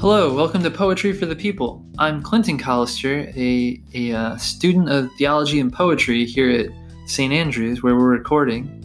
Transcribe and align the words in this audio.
Hello, 0.00 0.32
welcome 0.34 0.62
to 0.62 0.70
Poetry 0.70 1.12
for 1.12 1.26
the 1.26 1.36
People. 1.36 1.84
I'm 1.98 2.22
Clinton 2.22 2.56
Collister, 2.56 3.36
a, 3.36 3.82
a 3.92 4.16
uh, 4.16 4.36
student 4.38 4.88
of 4.88 5.10
theology 5.18 5.60
and 5.60 5.70
poetry 5.70 6.24
here 6.24 6.50
at 6.50 6.70
St. 7.06 7.34
Andrews, 7.34 7.82
where 7.82 7.94
we're 7.94 8.08
recording. 8.08 8.82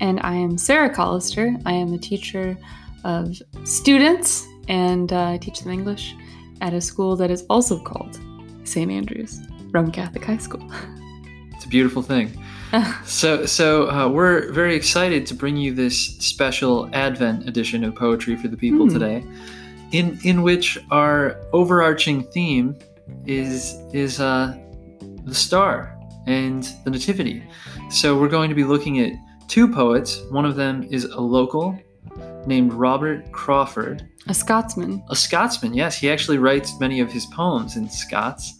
And 0.00 0.18
I 0.24 0.34
am 0.34 0.58
Sarah 0.58 0.92
Collister. 0.92 1.62
I 1.64 1.72
am 1.74 1.92
a 1.92 1.98
teacher 1.98 2.58
of 3.04 3.40
students 3.62 4.48
and 4.66 5.12
uh, 5.12 5.30
I 5.30 5.38
teach 5.38 5.60
them 5.60 5.70
English 5.70 6.16
at 6.60 6.74
a 6.74 6.80
school 6.80 7.14
that 7.14 7.30
is 7.30 7.46
also 7.48 7.78
called 7.80 8.18
St. 8.64 8.90
Andrews 8.90 9.40
Roman 9.70 9.92
Catholic 9.92 10.24
High 10.24 10.38
School. 10.38 10.68
It's 11.54 11.64
a 11.64 11.68
beautiful 11.68 12.02
thing. 12.02 12.40
so, 13.04 13.44
so 13.44 13.90
uh, 13.90 14.08
we're 14.08 14.52
very 14.52 14.76
excited 14.76 15.26
to 15.26 15.34
bring 15.34 15.56
you 15.56 15.74
this 15.74 16.16
special 16.18 16.88
Advent 16.92 17.48
edition 17.48 17.82
of 17.82 17.96
Poetry 17.96 18.36
for 18.36 18.46
the 18.46 18.56
People 18.56 18.86
Hmm. 18.86 18.92
today, 18.92 19.24
in 19.92 20.18
in 20.24 20.42
which 20.42 20.78
our 20.90 21.36
overarching 21.52 22.24
theme 22.24 22.76
is 23.26 23.74
is 23.92 24.20
uh, 24.20 24.56
the 25.24 25.34
star 25.34 25.96
and 26.26 26.64
the 26.84 26.90
nativity. 26.90 27.42
So 27.90 28.18
we're 28.18 28.28
going 28.28 28.48
to 28.50 28.54
be 28.54 28.64
looking 28.64 29.00
at 29.00 29.12
two 29.48 29.66
poets. 29.72 30.20
One 30.30 30.44
of 30.44 30.56
them 30.56 30.86
is 30.90 31.04
a 31.04 31.20
local 31.20 31.78
named 32.46 32.72
Robert 32.72 33.30
Crawford, 33.32 34.06
A 34.26 34.34
Scotsman. 34.34 35.02
a 35.10 35.16
Scotsman. 35.16 35.74
Yes, 35.74 35.96
he 35.98 36.10
actually 36.10 36.38
writes 36.38 36.78
many 36.80 37.00
of 37.00 37.10
his 37.12 37.26
poems 37.26 37.76
in 37.76 37.88
Scots, 37.88 38.54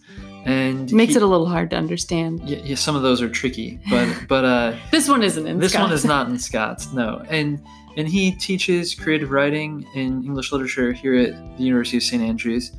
and 0.45 0.91
Makes 0.91 1.11
he- 1.13 1.17
it 1.17 1.23
a 1.23 1.27
little 1.27 1.47
hard 1.47 1.69
to 1.71 1.75
understand. 1.75 2.41
yeah, 2.47 2.57
yeah, 2.63 2.75
some 2.75 2.95
of 2.95 3.01
those 3.03 3.21
are 3.21 3.29
tricky, 3.29 3.79
but 3.89 4.07
but 4.27 4.45
uh, 4.45 4.75
This 4.91 5.07
one 5.09 5.21
isn't 5.23 5.45
in 5.47 5.59
this 5.59 5.75
one 5.75 5.91
is 5.91 6.05
not 6.05 6.27
in 6.29 6.37
Scots, 6.39 6.91
no. 6.93 7.23
And 7.29 7.61
and 7.97 8.07
he 8.07 8.31
teaches 8.31 8.95
creative 8.95 9.31
writing 9.31 9.85
in 9.95 10.23
English 10.23 10.51
literature 10.51 10.91
here 10.91 11.15
at 11.15 11.57
the 11.57 11.63
University 11.63 11.97
of 11.97 12.03
St 12.03 12.21
Andrews, 12.21 12.71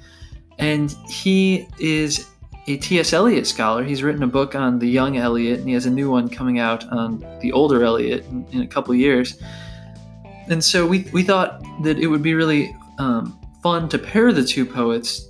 and 0.58 0.94
he 1.08 1.68
is 1.78 2.26
a 2.66 2.76
T.S. 2.76 3.12
Eliot 3.12 3.46
scholar. 3.46 3.82
He's 3.82 4.02
written 4.02 4.22
a 4.22 4.28
book 4.28 4.54
on 4.54 4.78
the 4.78 4.88
young 4.88 5.16
Eliot, 5.16 5.60
and 5.60 5.68
he 5.68 5.74
has 5.74 5.86
a 5.86 5.90
new 5.90 6.10
one 6.10 6.28
coming 6.28 6.58
out 6.58 6.86
on 6.92 7.20
the 7.40 7.52
older 7.52 7.82
Eliot 7.82 8.24
in, 8.26 8.46
in 8.52 8.62
a 8.62 8.66
couple 8.66 8.94
years. 8.94 9.40
And 10.48 10.62
so 10.62 10.86
we 10.86 11.08
we 11.12 11.22
thought 11.22 11.62
that 11.82 11.98
it 11.98 12.06
would 12.06 12.22
be 12.22 12.34
really 12.34 12.74
um, 12.98 13.38
fun 13.62 13.88
to 13.88 13.98
pair 13.98 14.32
the 14.32 14.44
two 14.44 14.66
poets' 14.66 15.28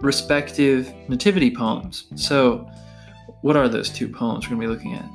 respective 0.00 0.92
nativity 1.08 1.54
poems. 1.54 2.06
So, 2.16 2.68
what 3.42 3.56
are 3.56 3.68
those 3.68 3.90
two 3.90 4.08
poems 4.08 4.46
we're 4.46 4.56
going 4.56 4.68
to 4.68 4.68
be 4.68 4.72
looking 4.72 4.94
at? 4.94 5.08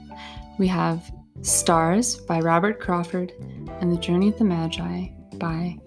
We 0.57 0.67
have 0.67 1.11
Stars 1.41 2.15
by 2.15 2.39
Robert 2.39 2.79
Crawford 2.79 3.33
and 3.81 3.91
The 3.91 3.97
Journey 3.97 4.29
of 4.29 4.37
the 4.37 4.43
Magi 4.45 5.07
by 5.35 5.77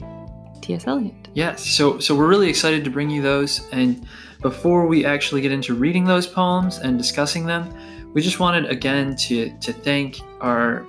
T.S. 0.60 0.86
Eliot. 0.86 1.28
Yes, 1.34 1.64
so 1.66 1.98
so 1.98 2.14
we're 2.14 2.28
really 2.28 2.48
excited 2.50 2.84
to 2.84 2.90
bring 2.90 3.08
you 3.10 3.22
those. 3.22 3.66
And 3.72 4.06
before 4.42 4.86
we 4.86 5.04
actually 5.04 5.40
get 5.40 5.50
into 5.50 5.74
reading 5.74 6.04
those 6.04 6.26
poems 6.26 6.78
and 6.78 6.98
discussing 6.98 7.46
them, 7.46 7.72
we 8.12 8.20
just 8.22 8.38
wanted 8.40 8.66
again 8.66 9.16
to 9.16 9.50
to 9.60 9.72
thank 9.72 10.20
our 10.40 10.84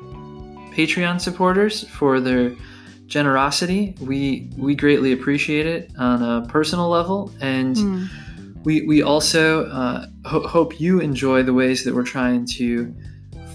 Patreon 0.75 1.19
supporters 1.21 1.87
for 1.89 2.19
their 2.19 2.53
generosity. 3.07 3.95
We 4.02 4.49
we 4.57 4.75
greatly 4.75 5.13
appreciate 5.13 5.65
it 5.67 5.91
on 5.97 6.21
a 6.21 6.45
personal 6.47 6.89
level, 6.89 7.31
and 7.41 7.77
Hmm. 7.77 8.05
we 8.63 8.81
we 8.85 9.02
also 9.03 9.65
uh, 9.67 10.05
ho- 10.25 10.47
hope 10.47 10.80
you 10.81 10.99
enjoy 10.99 11.43
the 11.43 11.53
ways 11.53 11.83
that 11.85 11.95
we're 11.95 12.03
trying 12.03 12.45
to 12.57 12.93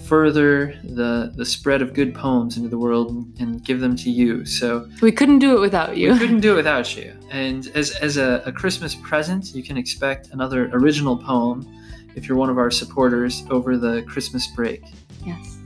further 0.07 0.79
the 0.83 1.31
the 1.35 1.45
spread 1.45 1.81
of 1.81 1.93
good 1.93 2.13
poems 2.13 2.57
into 2.57 2.69
the 2.69 2.77
world 2.77 3.11
and 3.39 3.63
give 3.63 3.79
them 3.79 3.95
to 3.97 4.09
you. 4.09 4.45
So. 4.45 4.87
We 5.01 5.11
couldn't 5.11 5.39
do 5.39 5.57
it 5.57 5.59
without 5.59 5.97
you. 5.97 6.13
We 6.13 6.19
couldn't 6.23 6.41
do 6.41 6.53
it 6.53 6.55
without 6.57 6.95
you. 6.95 7.13
And 7.31 7.67
as, 7.75 7.91
as 7.97 8.17
a, 8.17 8.41
a 8.45 8.51
Christmas 8.51 8.95
present, 8.95 9.53
you 9.55 9.63
can 9.63 9.77
expect 9.77 10.29
another 10.31 10.69
original 10.73 11.17
poem 11.17 11.67
if 12.15 12.27
you're 12.27 12.37
one 12.37 12.49
of 12.49 12.57
our 12.57 12.71
supporters 12.71 13.43
over 13.49 13.77
the 13.77 14.03
Christmas 14.03 14.47
break. 14.47 14.83
Yes. 15.25 15.57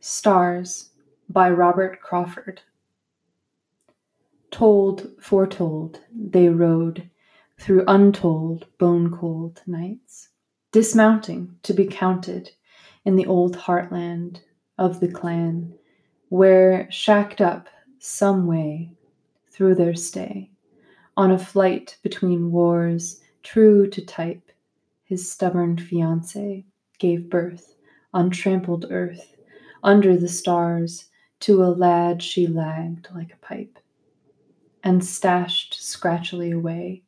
Stars 0.00 0.90
by 1.28 1.50
Robert 1.50 2.00
Crawford. 2.00 2.60
Told, 4.50 5.10
foretold, 5.20 6.00
they 6.12 6.48
rode 6.48 7.08
through 7.58 7.84
untold, 7.86 8.66
bone 8.78 9.14
cold 9.16 9.62
nights, 9.66 10.28
dismounting 10.72 11.56
to 11.62 11.72
be 11.72 11.86
counted 11.86 12.50
in 13.04 13.16
the 13.16 13.26
old 13.26 13.56
heartland 13.56 14.40
of 14.76 15.00
the 15.00 15.08
clan, 15.08 15.74
where 16.28 16.90
shacked 16.90 17.40
up 17.40 17.68
some 17.98 18.46
way 18.46 18.90
through 19.50 19.74
their 19.74 19.94
stay, 19.94 20.50
on 21.16 21.30
a 21.30 21.38
flight 21.38 21.96
between 22.02 22.52
wars, 22.52 23.20
true 23.42 23.88
to 23.88 24.04
type, 24.04 24.52
his 25.04 25.30
stubborn 25.30 25.76
fiancé 25.76 26.64
gave 26.98 27.30
birth 27.30 27.74
on 28.12 28.30
trampled 28.30 28.86
earth, 28.90 29.36
under 29.82 30.16
the 30.16 30.28
stars, 30.28 31.06
to 31.40 31.62
a 31.62 31.66
lad 31.66 32.22
she 32.22 32.46
lagged 32.46 33.08
like 33.14 33.32
a 33.32 33.46
pipe, 33.46 33.78
and 34.84 35.04
stashed 35.04 35.74
scratchily 35.74 36.50
away 36.50 37.02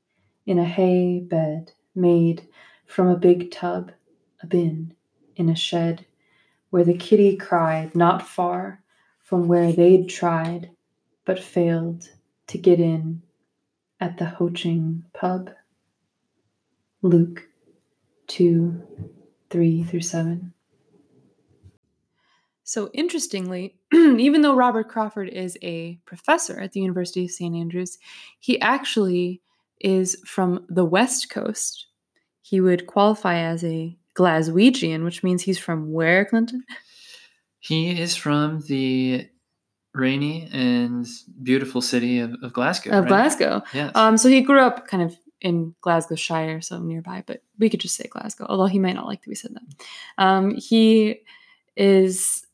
in 0.46 0.58
a 0.58 0.64
hay 0.64 1.20
bed 1.20 1.72
made 1.94 2.48
from 2.90 3.06
a 3.06 3.16
big 3.16 3.52
tub, 3.52 3.92
a 4.42 4.46
bin, 4.46 4.92
in 5.36 5.48
a 5.48 5.54
shed, 5.54 6.04
where 6.70 6.82
the 6.82 6.96
kitty 6.96 7.36
cried 7.36 7.94
not 7.94 8.26
far 8.26 8.82
from 9.20 9.46
where 9.46 9.72
they'd 9.72 10.08
tried, 10.08 10.70
but 11.24 11.38
failed 11.38 12.10
to 12.48 12.58
get 12.58 12.80
in 12.80 13.22
at 14.00 14.18
the 14.18 14.24
Hoaching 14.24 15.04
pub. 15.14 15.50
Luke 17.00 17.48
2 18.26 18.82
3 19.50 19.84
through 19.84 20.00
7. 20.00 20.52
So, 22.64 22.90
interestingly, 22.92 23.76
even 23.92 24.42
though 24.42 24.54
Robert 24.54 24.88
Crawford 24.88 25.28
is 25.28 25.56
a 25.62 25.98
professor 26.06 26.58
at 26.60 26.72
the 26.72 26.80
University 26.80 27.24
of 27.24 27.30
St. 27.30 27.54
Andrews, 27.54 27.98
he 28.40 28.60
actually 28.60 29.42
is 29.80 30.20
from 30.26 30.66
the 30.68 30.84
West 30.84 31.30
Coast. 31.30 31.86
He 32.50 32.60
would 32.60 32.88
qualify 32.88 33.36
as 33.36 33.62
a 33.62 33.96
Glaswegian, 34.18 35.04
which 35.04 35.22
means 35.22 35.40
he's 35.40 35.56
from 35.56 35.92
where, 35.92 36.24
Clinton? 36.24 36.64
He 37.60 38.00
is 38.00 38.16
from 38.16 38.62
the 38.62 39.28
rainy 39.94 40.48
and 40.52 41.06
beautiful 41.44 41.80
city 41.80 42.18
of, 42.18 42.34
of 42.42 42.52
Glasgow. 42.52 42.90
Of 42.90 43.04
right? 43.04 43.08
Glasgow. 43.08 43.62
Yes. 43.72 43.92
Um, 43.94 44.16
so 44.16 44.28
he 44.28 44.40
grew 44.40 44.58
up 44.58 44.88
kind 44.88 45.04
of 45.04 45.16
in 45.40 45.76
Glasgowshire, 45.80 46.64
so 46.64 46.80
nearby, 46.80 47.22
but 47.24 47.40
we 47.60 47.70
could 47.70 47.78
just 47.78 47.94
say 47.94 48.08
Glasgow, 48.10 48.46
although 48.48 48.66
he 48.66 48.80
might 48.80 48.96
not 48.96 49.06
like 49.06 49.22
that 49.22 49.28
we 49.28 49.36
said 49.36 49.54
that. 49.54 49.86
Um, 50.18 50.56
he 50.56 51.20
is 51.76 52.44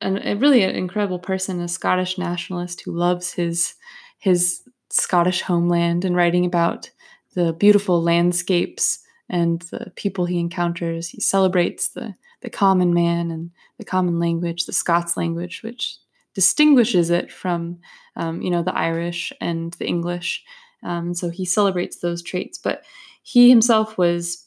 an, 0.00 0.18
a 0.24 0.36
really 0.36 0.62
an 0.62 0.76
incredible 0.76 1.18
person, 1.18 1.60
a 1.60 1.66
Scottish 1.66 2.16
nationalist 2.16 2.82
who 2.84 2.92
loves 2.92 3.32
his 3.32 3.74
his 4.18 4.62
Scottish 4.90 5.42
homeland 5.42 6.04
and 6.04 6.14
writing 6.14 6.46
about 6.46 6.92
the 7.34 7.52
beautiful 7.54 8.00
landscapes 8.00 9.01
and 9.32 9.62
the 9.62 9.90
people 9.96 10.26
he 10.26 10.38
encounters. 10.38 11.08
He 11.08 11.20
celebrates 11.20 11.88
the 11.88 12.14
the 12.42 12.50
common 12.50 12.92
man 12.92 13.30
and 13.30 13.50
the 13.78 13.84
common 13.84 14.18
language, 14.18 14.66
the 14.66 14.72
Scots 14.72 15.16
language, 15.16 15.62
which 15.62 15.96
distinguishes 16.34 17.10
it 17.10 17.32
from 17.32 17.78
um, 18.14 18.40
you 18.42 18.50
know 18.50 18.62
the 18.62 18.76
Irish 18.76 19.32
and 19.40 19.72
the 19.74 19.86
English. 19.86 20.44
Um, 20.84 21.14
so 21.14 21.30
he 21.30 21.44
celebrates 21.44 21.98
those 21.98 22.22
traits. 22.22 22.58
But 22.58 22.84
he 23.22 23.48
himself 23.48 23.96
was 23.98 24.46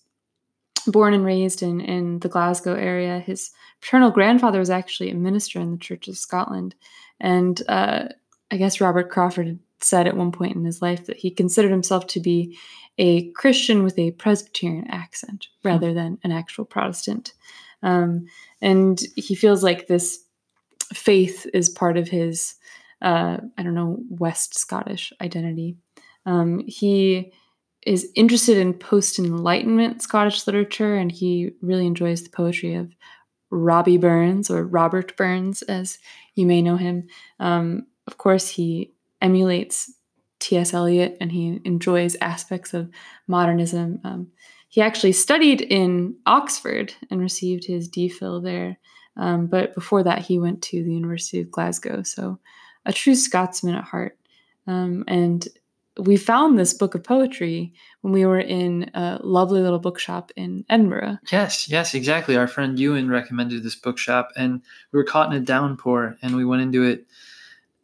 born 0.87 1.13
and 1.13 1.25
raised 1.25 1.63
in, 1.63 1.81
in 1.81 2.19
the 2.19 2.29
Glasgow 2.29 2.75
area. 2.75 3.19
His 3.19 3.51
paternal 3.81 4.11
grandfather 4.11 4.59
was 4.59 4.69
actually 4.69 5.09
a 5.09 5.15
minister 5.15 5.59
in 5.59 5.71
the 5.71 5.77
Church 5.77 6.07
of 6.07 6.17
Scotland. 6.17 6.75
And 7.19 7.61
uh, 7.67 8.09
I 8.51 8.57
guess 8.57 8.81
Robert 8.81 9.09
Crawford 9.09 9.57
said 9.81 10.07
at 10.07 10.17
one 10.17 10.31
point 10.31 10.55
in 10.55 10.65
his 10.65 10.81
life 10.81 11.05
that 11.05 11.17
he 11.17 11.29
considered 11.29 11.71
himself 11.71 12.07
to 12.07 12.19
be 12.19 12.57
a 12.97 13.29
Christian 13.31 13.83
with 13.83 13.99
a 13.99 14.11
Presbyterian 14.11 14.87
accent 14.89 15.47
rather 15.63 15.93
than 15.93 16.17
an 16.23 16.31
actual 16.31 16.65
Protestant. 16.65 17.33
Um, 17.83 18.25
and 18.61 19.01
he 19.15 19.35
feels 19.35 19.63
like 19.63 19.87
this 19.87 20.23
faith 20.93 21.45
is 21.53 21.69
part 21.69 21.97
of 21.97 22.07
his, 22.07 22.55
uh, 23.01 23.37
I 23.57 23.63
don't 23.63 23.75
know, 23.75 23.99
West 24.09 24.55
Scottish 24.55 25.11
identity. 25.21 25.77
Um, 26.25 26.63
he 26.65 27.31
is 27.85 28.09
interested 28.15 28.57
in 28.57 28.73
post 28.73 29.19
Enlightenment 29.19 30.01
Scottish 30.01 30.47
literature, 30.47 30.95
and 30.95 31.11
he 31.11 31.51
really 31.61 31.85
enjoys 31.85 32.23
the 32.23 32.29
poetry 32.29 32.73
of 32.75 32.95
Robbie 33.51 33.97
Burns 33.97 34.49
or 34.49 34.65
Robert 34.65 35.15
Burns, 35.15 35.61
as 35.63 35.99
you 36.33 36.45
may 36.45 36.61
know 36.61 36.77
him. 36.77 37.07
Um, 37.39 37.85
of 38.07 38.17
course, 38.17 38.49
he 38.49 38.94
emulates 39.21 39.91
T.S. 40.39 40.73
Eliot 40.73 41.17
and 41.19 41.31
he 41.31 41.59
enjoys 41.63 42.15
aspects 42.21 42.73
of 42.73 42.89
modernism. 43.27 43.99
Um, 44.03 44.27
he 44.69 44.81
actually 44.81 45.13
studied 45.13 45.61
in 45.61 46.15
Oxford 46.25 46.93
and 47.09 47.21
received 47.21 47.65
his 47.65 47.89
DPhil 47.89 48.43
there. 48.43 48.77
Um, 49.17 49.47
but 49.47 49.73
before 49.73 50.03
that, 50.03 50.19
he 50.19 50.37
went 50.37 50.61
to 50.63 50.83
the 50.83 50.93
University 50.93 51.39
of 51.39 51.49
Glasgow. 51.49 52.03
So 52.03 52.39
a 52.85 52.91
true 52.91 53.15
Scotsman 53.15 53.75
at 53.75 53.85
heart. 53.85 54.17
Um, 54.67 55.03
and 55.07 55.47
we 55.97 56.17
found 56.17 56.59
this 56.59 56.73
book 56.73 56.93
of 56.95 57.03
poetry 57.03 57.73
when 58.01 58.11
we 58.11 58.25
were 58.25 58.39
in 58.39 58.91
a 58.93 59.19
lovely 59.23 59.61
little 59.61 59.79
bookshop 59.79 60.31
in 60.35 60.65
Edinburgh. 60.69 61.19
Yes, 61.31 61.69
yes, 61.69 61.93
exactly. 61.93 62.35
Our 62.35 62.47
friend 62.47 62.77
Ewan 62.77 63.09
recommended 63.09 63.63
this 63.63 63.75
bookshop, 63.75 64.31
and 64.35 64.61
we 64.91 64.97
were 64.97 65.05
caught 65.05 65.31
in 65.31 65.41
a 65.41 65.45
downpour, 65.45 66.17
and 66.21 66.35
we 66.35 66.43
went 66.43 66.63
into 66.63 66.83
it, 66.83 67.05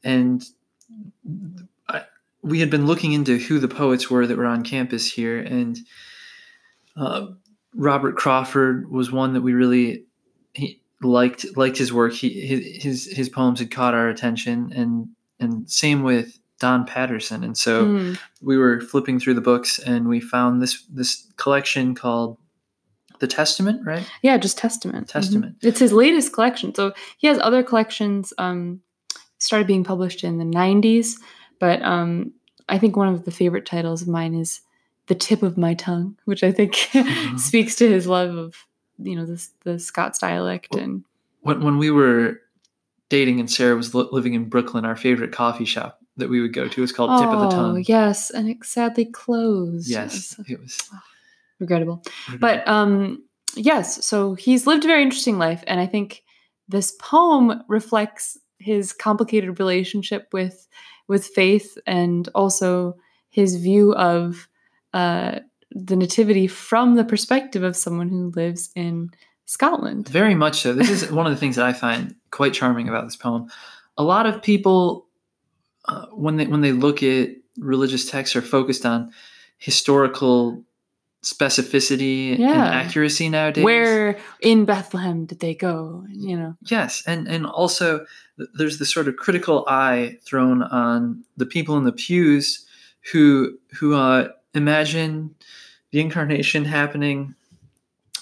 and 0.03 0.43
I, 1.87 2.03
we 2.41 2.59
had 2.59 2.69
been 2.69 2.85
looking 2.87 3.13
into 3.13 3.37
who 3.37 3.59
the 3.59 3.67
poets 3.67 4.09
were 4.09 4.25
that 4.27 4.37
were 4.37 4.45
on 4.45 4.63
campus 4.63 5.11
here, 5.11 5.39
and 5.39 5.77
uh, 6.97 7.27
Robert 7.75 8.15
Crawford 8.15 8.89
was 8.91 9.11
one 9.11 9.33
that 9.33 9.41
we 9.41 9.53
really 9.53 10.05
he 10.53 10.81
liked 11.01 11.45
liked 11.55 11.77
his 11.77 11.93
work. 11.93 12.13
He 12.13 12.29
his 12.81 13.05
his 13.05 13.29
poems 13.29 13.59
had 13.59 13.71
caught 13.71 13.93
our 13.93 14.09
attention, 14.09 14.71
and 14.75 15.09
and 15.39 15.69
same 15.69 16.03
with 16.03 16.37
Don 16.59 16.85
Paterson. 16.85 17.43
And 17.43 17.57
so 17.57 17.85
Mm. 17.85 18.19
we 18.41 18.57
were 18.57 18.81
flipping 18.81 19.19
through 19.19 19.33
the 19.35 19.41
books, 19.41 19.79
and 19.79 20.07
we 20.07 20.19
found 20.19 20.61
this 20.61 20.83
this 20.89 21.27
collection 21.37 21.95
called 21.95 22.37
the 23.19 23.27
Testament, 23.27 23.85
right? 23.85 24.07
Yeah, 24.23 24.37
just 24.37 24.57
Testament. 24.57 25.07
Testament. 25.07 25.57
It's 25.61 25.79
his 25.79 25.93
latest 25.93 26.33
collection. 26.33 26.73
So 26.73 26.93
he 27.17 27.27
has 27.27 27.37
other 27.39 27.61
collections. 27.63 28.33
Um, 28.37 28.81
started 29.41 29.67
being 29.67 29.83
published 29.83 30.23
in 30.23 30.37
the 30.37 30.45
'90s, 30.45 31.17
but 31.59 31.81
um, 31.81 32.31
I 32.69 32.77
think 32.77 32.95
one 32.95 33.07
of 33.09 33.25
the 33.25 33.31
favorite 33.31 33.65
titles 33.65 34.01
of 34.01 34.07
mine 34.07 34.33
is 34.33 34.61
"The 35.07 35.15
Tip 35.15 35.43
of 35.43 35.57
My 35.57 35.73
Tongue," 35.73 36.17
which 36.25 36.43
I 36.43 36.51
think 36.51 36.73
Mhm. 36.93 37.39
speaks 37.39 37.75
to 37.75 37.89
his 37.89 38.07
love 38.07 38.35
of 38.35 38.55
you 38.99 39.15
know 39.15 39.25
the 39.25 39.45
the 39.63 39.79
Scots 39.79 40.19
dialect 40.19 40.75
and 40.75 41.03
When 41.41 41.61
when 41.63 41.77
we 41.77 41.89
were 41.91 42.39
dating 43.09 43.39
and 43.39 43.49
Sarah 43.51 43.75
was 43.75 43.93
li- 43.93 44.07
living 44.11 44.33
in 44.35 44.47
Brooklyn, 44.47 44.85
our 44.85 44.95
favorite 44.95 45.31
coffee 45.33 45.65
shop 45.65 45.99
that 46.17 46.29
we 46.29 46.39
would 46.39 46.53
go 46.53 46.67
to 46.67 46.81
was 46.81 46.91
called 46.91 47.17
Tip 47.19 47.29
of 47.31 47.39
the 47.41 47.47
Tongue. 47.47 47.75
Oh, 47.77 47.83
yes, 47.87 48.29
and 48.29 48.47
it 48.47 48.63
sadly 48.63 49.05
closed. 49.05 49.89
Yes, 49.89 50.39
it 50.47 50.59
was. 50.59 50.77
regrettable. 51.59 52.03
But 52.39 52.67
um, 52.67 53.23
yes, 53.55 54.05
so 54.05 54.35
he's 54.35 54.67
lived 54.67 54.83
a 54.85 54.87
very 54.87 55.01
interesting 55.03 55.37
life, 55.37 55.63
and 55.67 55.79
I 55.79 55.87
think 55.87 56.23
this 56.69 56.93
poem 56.99 57.63
reflects 57.67 58.37
his 58.61 58.93
complicated 58.93 59.59
relationship 59.59 60.27
with 60.31 60.67
with 61.07 61.25
faith, 61.25 61.77
and 61.85 62.29
also 62.35 62.95
his 63.29 63.55
view 63.57 63.93
of 63.95 64.47
uh, 64.93 65.39
the 65.71 65.95
nativity 65.95 66.47
from 66.47 66.95
the 66.95 67.03
perspective 67.03 67.63
of 67.63 67.75
someone 67.75 68.09
who 68.09 68.31
lives 68.35 68.69
in 68.75 69.09
Scotland. 69.45 70.07
Very 70.07 70.35
much 70.35 70.61
so. 70.61 70.73
This 70.73 70.89
is 70.89 71.11
one 71.11 71.25
of 71.25 71.31
the 71.31 71.37
things 71.37 71.55
that 71.55 71.65
I 71.65 71.73
find 71.73 72.15
quite 72.29 72.53
charming 72.53 72.87
about 72.87 73.05
this 73.05 73.15
poem. 73.15 73.49
A 73.97 74.03
lot 74.03 74.25
of 74.25 74.41
people, 74.41 75.07
uh, 75.85 76.05
when 76.07 76.37
they 76.37 76.47
when 76.47 76.61
they 76.61 76.71
look 76.71 77.03
at 77.03 77.29
religious 77.57 78.09
texts, 78.09 78.35
are 78.35 78.41
focused 78.41 78.85
on 78.85 79.11
historical 79.57 80.63
specificity 81.23 82.31
and 82.31 82.39
Yeah. 82.39 82.65
accuracy 82.65 83.29
nowadays. 83.29 83.63
Where 83.63 84.17
in 84.41 84.65
Bethlehem 84.65 85.25
did 85.25 85.39
they 85.39 85.53
go? 85.53 86.05
You 86.09 86.35
know, 86.37 86.55
yes, 86.61 87.03
and 87.05 87.27
and 87.27 87.45
also 87.45 88.05
there's 88.55 88.79
this 88.79 88.91
sort 88.91 89.07
of 89.07 89.17
critical 89.17 89.65
eye 89.67 90.17
thrown 90.25 90.63
on 90.63 91.23
the 91.37 91.45
people 91.45 91.77
in 91.77 91.83
the 91.83 91.91
pews 91.91 92.65
who 93.11 93.57
who 93.79 93.93
uh, 93.95 94.29
imagine 94.53 95.35
the 95.91 95.99
incarnation 95.99 96.65
happening. 96.65 97.35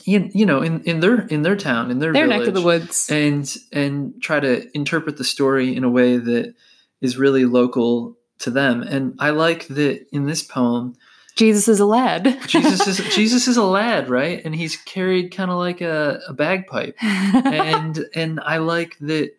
In, 0.05 0.31
you 0.33 0.45
know, 0.45 0.61
in, 0.61 0.81
in 0.85 1.01
their 1.01 1.27
in 1.27 1.43
their 1.43 1.55
town, 1.55 1.91
in 1.91 1.99
their 1.99 2.11
their 2.11 2.25
village 2.25 2.39
neck 2.39 2.47
of 2.47 2.53
the 2.55 2.61
woods. 2.61 3.09
and 3.11 3.55
and 3.71 4.19
try 4.21 4.39
to 4.39 4.65
interpret 4.75 5.17
the 5.17 5.23
story 5.23 5.75
in 5.75 5.83
a 5.83 5.89
way 5.89 6.17
that 6.17 6.55
is 6.99 7.17
really 7.17 7.45
local 7.45 8.17
to 8.39 8.49
them. 8.49 8.81
And 8.81 9.15
I 9.19 9.29
like 9.29 9.67
that 9.67 10.07
in 10.11 10.25
this 10.25 10.41
poem, 10.41 10.95
Jesus 11.35 11.67
is 11.67 11.79
a 11.79 11.85
lad. 11.85 12.39
Jesus 12.47 12.85
is 12.87 12.97
Jesus 13.15 13.47
is 13.47 13.57
a 13.57 13.63
lad, 13.63 14.09
right? 14.09 14.43
And 14.43 14.55
he's 14.55 14.75
carried 14.75 15.35
kind 15.35 15.51
of 15.51 15.57
like 15.57 15.81
a, 15.81 16.21
a 16.27 16.33
bagpipe. 16.33 16.95
And 17.01 18.05
and 18.15 18.39
I 18.39 18.57
like 18.57 18.97
that 18.99 19.31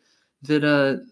that 0.43 0.65
uh 0.65 1.05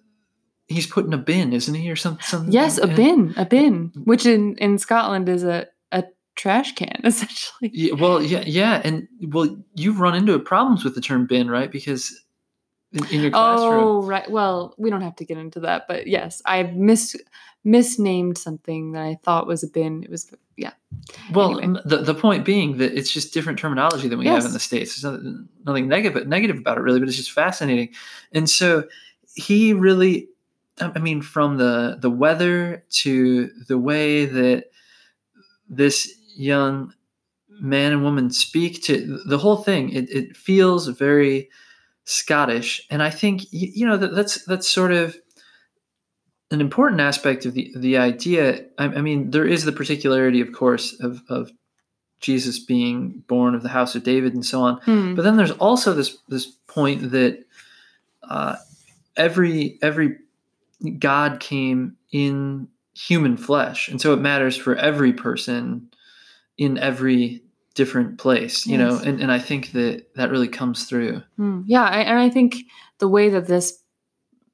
he's 0.69 0.87
put 0.87 1.07
in 1.07 1.13
a 1.13 1.19
bin, 1.19 1.53
isn't 1.53 1.75
he, 1.75 1.91
or 1.91 1.97
something? 1.97 2.23
Some, 2.23 2.51
yes, 2.51 2.79
a 2.79 2.87
bin, 2.87 3.35
a 3.37 3.45
bin, 3.45 3.93
which 4.05 4.27
in 4.27 4.57
in 4.57 4.79
Scotland 4.79 5.29
is 5.29 5.45
a 5.45 5.67
a 5.93 6.05
trash 6.37 6.75
can 6.75 7.01
essentially. 7.05 7.71
Yeah, 7.73 7.95
well, 7.95 8.23
yeah, 8.23 8.45
yeah, 8.47 8.81
and 8.85 9.09
well, 9.29 9.57
you've 9.75 10.01
run 10.01 10.15
into 10.15 10.39
problems 10.39 10.85
with 10.85 10.95
the 10.95 11.01
term 11.01 11.27
bin, 11.27 11.51
right? 11.51 11.71
Because 11.71 12.23
in, 12.93 13.05
in 13.07 13.21
your 13.21 13.31
classroom, 13.31 13.85
Oh, 13.85 14.03
right. 14.03 14.31
Well, 14.31 14.75
we 14.79 14.91
don't 14.91 15.03
have 15.03 15.17
to 15.17 15.25
get 15.25 15.39
into 15.39 15.61
that, 15.61 15.87
but 15.89 16.07
yes, 16.07 16.41
I 16.47 16.63
mis 16.63 17.17
misnamed 17.65 18.39
something 18.39 18.93
that 18.93 19.03
I 19.03 19.19
thought 19.23 19.47
was 19.47 19.63
a 19.63 19.69
bin. 19.69 20.03
It 20.03 20.11
was 20.11 20.33
yeah. 20.57 20.73
Well, 21.33 21.59
Anyway. 21.59 21.81
the, 21.85 21.99
the 21.99 22.15
point 22.15 22.45
being 22.45 22.79
that 22.79 22.97
it's 22.97 23.13
just 23.13 23.33
different 23.35 23.59
terminology 23.59 24.09
than 24.09 24.19
we 24.19 24.27
have 24.27 24.45
in 24.45 24.53
the 24.53 24.59
states. 24.61 25.01
There's 25.01 25.13
nothing, 25.13 25.49
nothing 25.65 25.89
negative 25.89 26.27
negative 26.27 26.59
about 26.59 26.79
it 26.79 26.83
really, 26.83 26.99
but 26.99 27.09
it's 27.09 27.17
just 27.17 27.33
fascinating. 27.33 27.91
And 28.33 28.49
so 28.49 28.85
he 29.35 29.73
really, 29.73 30.29
I 30.81 30.93
I 30.97 30.99
mean, 30.99 31.23
from 31.23 31.59
the 31.59 31.99
the 32.01 32.11
weather 32.11 32.85
to 32.91 33.51
the 33.69 33.79
way 33.79 34.25
that 34.25 34.65
this 35.69 36.13
young 36.35 36.93
man 37.61 37.93
and 37.93 38.03
woman 38.03 38.31
speak 38.31 38.83
to 38.85 39.21
the 39.27 39.39
whole 39.39 39.57
thing, 39.57 39.91
it, 39.91 40.09
it 40.11 40.37
feels 40.37 40.89
very 40.89 41.51
Scottish. 42.05 42.81
And 42.91 43.03
I 43.03 43.11
think 43.11 43.43
you 43.51 43.87
know 43.87 43.99
that 43.99 44.15
that's 44.15 44.43
that's 44.47 44.67
sort 44.67 44.93
of 44.93 45.15
an 46.51 46.61
important 46.61 47.01
aspect 47.01 47.47
of 47.47 47.55
the 47.55 47.73
the 47.77 47.99
idea. 47.99 48.65
I, 48.79 48.85
I 48.85 49.01
mean, 49.01 49.31
there 49.31 49.47
is 49.47 49.65
the 49.65 49.73
particularity, 49.73 50.41
of 50.41 50.53
course, 50.53 50.99
of 51.01 51.23
of 51.29 51.51
Jesus 52.21 52.59
being 52.59 53.23
born 53.29 53.55
of 53.55 53.63
the 53.63 53.69
house 53.69 53.95
of 53.95 54.03
David 54.03 54.35
and 54.35 54.45
so 54.45 54.63
on. 54.63 54.81
Hmm. 54.83 55.15
But 55.15 55.23
then 55.23 55.37
there's 55.37 55.53
also 55.53 55.95
this 55.95 56.17
this 56.29 56.47
point 56.67 57.11
that 57.13 57.45
uh, 58.23 58.57
every 59.17 59.79
every 59.83 60.19
God 60.99 61.41
came 61.41 61.97
in 62.13 62.69
human 62.95 63.37
flesh, 63.37 63.89
and 63.89 64.01
so 64.01 64.13
it 64.13 64.21
matters 64.21 64.57
for 64.57 64.75
every 64.75 65.13
person 65.13 65.91
in 66.57 66.79
every 66.79 67.43
different 67.75 68.19
place. 68.19 68.67
You 68.67 68.79
know, 68.79 68.99
and 68.99 69.21
and 69.21 69.31
I 69.31 69.39
think 69.39 69.73
that 69.73 70.15
that 70.15 70.31
really 70.31 70.49
comes 70.49 70.85
through. 70.85 71.23
Hmm. 71.37 71.63
Yeah, 71.67 71.85
I, 71.85 72.01
and 72.01 72.19
I 72.19 72.31
think 72.31 72.57
the 72.99 73.09
way 73.09 73.29
that 73.29 73.47
this 73.47 73.83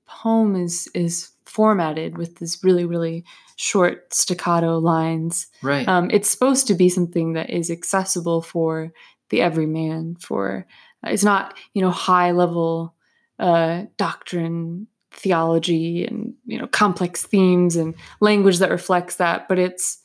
poem 0.06 0.56
is 0.56 0.88
is 0.94 1.30
formatted 1.54 2.18
with 2.18 2.36
this 2.38 2.62
really 2.64 2.84
really 2.84 3.24
short 3.56 4.12
staccato 4.12 4.78
lines, 4.78 5.46
Right. 5.62 5.86
um, 5.88 6.10
it's 6.10 6.28
supposed 6.30 6.66
to 6.66 6.74
be 6.74 6.88
something 6.88 7.34
that 7.34 7.50
is 7.50 7.70
accessible 7.70 8.42
for 8.42 8.92
the 9.30 9.40
everyman. 9.40 10.16
For 10.20 10.66
uh, 11.06 11.10
it's 11.10 11.24
not 11.24 11.54
you 11.74 11.82
know 11.82 11.90
high 11.90 12.32
level 12.32 12.94
uh, 13.38 13.84
doctrine, 13.96 14.86
theology, 15.12 16.04
and 16.04 16.34
you 16.46 16.58
know 16.58 16.66
complex 16.66 17.24
themes 17.26 17.76
and 17.76 17.94
language 18.20 18.58
that 18.58 18.70
reflects 18.70 19.16
that, 19.16 19.48
but 19.48 19.58
it's 19.58 19.98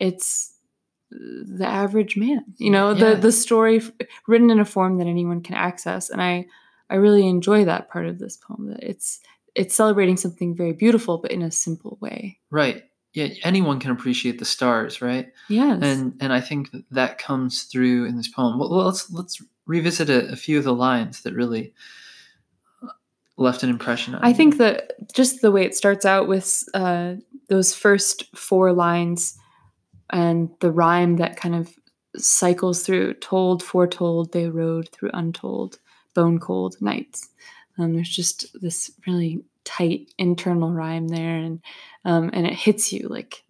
it's 0.00 0.52
the 1.10 1.66
average 1.66 2.16
man. 2.16 2.44
You 2.58 2.70
know 2.70 2.90
Yeah. 2.92 3.04
the 3.14 3.20
the 3.20 3.32
story 3.32 3.76
f- 3.76 3.92
written 4.26 4.50
in 4.50 4.60
a 4.60 4.64
form 4.64 4.98
that 4.98 5.06
anyone 5.06 5.42
can 5.42 5.54
access, 5.56 6.10
and 6.10 6.20
I 6.22 6.46
I 6.90 6.96
really 6.96 7.26
enjoy 7.28 7.64
that 7.64 7.88
part 7.90 8.06
of 8.06 8.18
this 8.18 8.36
poem. 8.36 8.68
That 8.70 8.82
it's 8.82 9.20
it's 9.54 9.74
celebrating 9.74 10.16
something 10.16 10.54
very 10.54 10.72
beautiful, 10.72 11.18
but 11.18 11.30
in 11.30 11.42
a 11.42 11.50
simple 11.50 11.98
way. 12.00 12.38
right. 12.50 12.84
Yeah. 13.12 13.28
Anyone 13.44 13.78
can 13.78 13.92
appreciate 13.92 14.40
the 14.40 14.44
stars, 14.44 15.00
right? 15.00 15.28
Yes. 15.48 15.78
and 15.82 16.14
and 16.20 16.32
I 16.32 16.40
think 16.40 16.72
that, 16.72 16.82
that 16.90 17.18
comes 17.18 17.62
through 17.62 18.06
in 18.06 18.16
this 18.16 18.26
poem. 18.26 18.58
Well, 18.58 18.70
let's 18.70 19.08
let's 19.10 19.40
revisit 19.66 20.10
a, 20.10 20.32
a 20.32 20.36
few 20.36 20.58
of 20.58 20.64
the 20.64 20.74
lines 20.74 21.22
that 21.22 21.32
really 21.32 21.72
left 23.36 23.62
an 23.62 23.70
impression 23.70 24.14
on 24.14 24.24
I 24.24 24.28
me. 24.28 24.34
think 24.34 24.58
that 24.58 24.94
just 25.14 25.42
the 25.42 25.52
way 25.52 25.64
it 25.64 25.76
starts 25.76 26.04
out 26.04 26.26
with 26.26 26.64
uh, 26.74 27.14
those 27.48 27.74
first 27.74 28.36
four 28.36 28.72
lines 28.72 29.38
and 30.10 30.50
the 30.60 30.70
rhyme 30.70 31.16
that 31.16 31.36
kind 31.36 31.54
of 31.54 31.72
cycles 32.16 32.84
through 32.84 33.14
told, 33.14 33.62
foretold, 33.62 34.32
they 34.32 34.48
rode 34.48 34.88
through 34.90 35.10
untold, 35.14 35.78
bone 36.14 36.38
cold 36.38 36.76
nights. 36.80 37.28
Um, 37.78 37.94
there's 37.94 38.08
just 38.08 38.46
this 38.60 38.90
really 39.06 39.44
tight 39.64 40.12
internal 40.18 40.70
rhyme 40.70 41.08
there, 41.08 41.36
and 41.36 41.60
um, 42.04 42.30
and 42.32 42.46
it 42.46 42.54
hits 42.54 42.92
you 42.92 43.08
like 43.08 43.42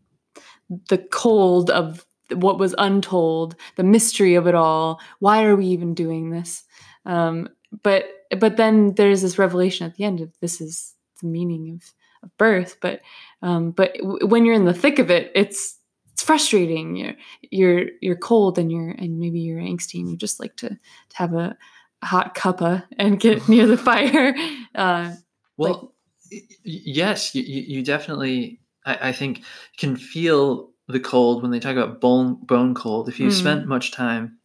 the 0.88 0.98
cold 0.98 1.70
of 1.70 2.06
what 2.32 2.58
was 2.58 2.74
untold, 2.78 3.56
the 3.76 3.84
mystery 3.84 4.34
of 4.34 4.46
it 4.46 4.54
all. 4.54 5.00
Why 5.18 5.44
are 5.44 5.56
we 5.56 5.66
even 5.66 5.94
doing 5.94 6.30
this? 6.30 6.64
Um, 7.04 7.48
but 7.82 8.06
but 8.38 8.56
then 8.56 8.94
there's 8.94 9.22
this 9.22 9.38
revelation 9.38 9.86
at 9.86 9.94
the 9.96 10.04
end 10.04 10.20
of 10.20 10.32
this 10.40 10.60
is 10.60 10.94
the 11.20 11.28
meaning 11.28 11.74
of, 11.74 11.92
of 12.22 12.36
birth. 12.38 12.76
But 12.80 13.00
um, 13.42 13.72
but 13.72 13.94
w- 13.98 14.26
when 14.26 14.44
you're 14.44 14.54
in 14.54 14.64
the 14.64 14.74
thick 14.74 14.98
of 14.98 15.10
it, 15.10 15.30
it's 15.34 15.78
it's 16.12 16.22
frustrating. 16.22 16.96
You're 16.96 17.14
you're 17.50 17.86
you're 18.00 18.16
cold 18.16 18.58
and 18.58 18.70
you're 18.70 18.90
and 18.90 19.18
maybe 19.18 19.40
you're 19.40 19.60
angsty 19.60 20.00
and 20.00 20.08
you 20.08 20.16
just 20.16 20.40
like 20.40 20.56
to, 20.56 20.68
to 20.68 21.16
have 21.16 21.34
a, 21.34 21.38
a 21.38 21.56
hot 22.04 22.34
cuppa 22.34 22.84
and 22.98 23.18
get 23.18 23.48
near 23.48 23.66
the 23.66 23.76
fire. 23.90 24.34
Uh, 24.74 25.14
well, 25.56 25.94
y- 26.30 26.40
yes, 26.64 27.34
you, 27.34 27.42
you 27.42 27.82
definitely, 27.82 28.60
I, 28.84 29.08
I 29.08 29.12
think, 29.12 29.42
can 29.78 29.96
feel 29.96 30.70
the 30.88 31.00
cold 31.00 31.42
when 31.42 31.50
they 31.50 31.60
talk 31.60 31.76
about 31.76 32.00
bone 32.00 32.34
bone 32.42 32.74
cold. 32.74 33.08
If 33.08 33.18
you 33.18 33.28
Mm. 33.28 33.32
spent 33.32 33.66
much 33.66 33.90
time 33.92 34.38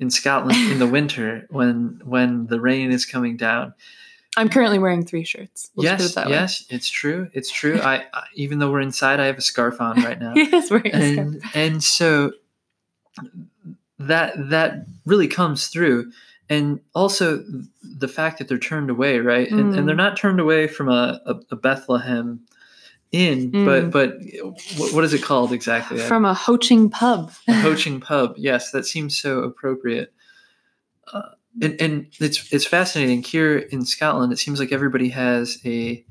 in 0.00 0.10
Scotland 0.10 0.58
in 0.72 0.78
the 0.80 0.86
winter 0.88 1.46
when 1.50 2.00
when 2.04 2.46
the 2.48 2.60
rain 2.60 2.90
is 2.90 3.06
coming 3.06 3.36
down, 3.36 3.74
I'm 4.36 4.48
currently 4.48 4.80
wearing 4.80 5.04
three 5.04 5.22
shirts. 5.24 5.70
Put 5.76 5.84
yes, 5.84 6.10
it 6.10 6.14
that 6.16 6.26
way. 6.26 6.32
yes, 6.32 6.64
it's 6.68 6.88
true, 6.90 7.28
it's 7.32 7.50
true. 7.52 7.78
I, 7.80 8.06
I 8.12 8.24
even 8.34 8.58
though 8.58 8.70
we're 8.72 8.80
inside, 8.80 9.20
I 9.20 9.26
have 9.26 9.38
a 9.38 9.42
scarf 9.42 9.80
on 9.80 10.02
right 10.02 10.18
now. 10.18 10.34
he 10.34 10.42
is 10.56 10.70
wearing 10.70 10.92
a 10.94 11.12
scarf. 11.12 11.18
and 11.28 11.42
and 11.54 11.84
so 11.84 12.32
that 13.98 14.32
that 14.50 14.86
really 15.06 15.28
comes 15.28 15.68
through 15.68 16.10
and 16.50 16.80
also 16.94 17.42
the 17.82 18.08
fact 18.08 18.38
that 18.38 18.48
they're 18.48 18.58
turned 18.58 18.90
away 18.90 19.18
right 19.18 19.50
and, 19.50 19.74
and 19.74 19.88
they're 19.88 19.94
Mm. 19.94 19.98
not 19.98 20.16
turned 20.16 20.40
away 20.40 20.66
from 20.66 20.88
a, 20.88 21.20
a, 21.26 21.34
a 21.52 21.56
bethlehem 21.56 22.40
inn 23.12 23.50
Mm. 23.52 23.64
but 23.64 23.90
but 23.90 24.18
what, 24.78 24.92
what 24.94 25.04
is 25.04 25.14
it 25.14 25.22
called 25.22 25.52
exactly 25.52 25.98
From 25.98 26.24
a 26.24 26.34
Hoaching 26.34 26.90
pub. 26.90 27.32
a 27.48 27.52
poaching 27.62 28.00
pub 28.00 28.34
yes 28.36 28.70
that 28.72 28.84
seems 28.86 29.16
so 29.16 29.40
appropriate 29.40 30.12
uh, 31.12 31.22
and, 31.62 31.80
and 31.80 32.06
it's 32.20 32.52
it's 32.52 32.66
fascinating 32.66 33.22
here 33.22 33.56
in 33.58 33.84
scotland 33.84 34.32
it 34.32 34.38
seems 34.38 34.58
like 34.58 34.72
everybody 34.72 35.08
has 35.10 35.58
a 35.64 36.04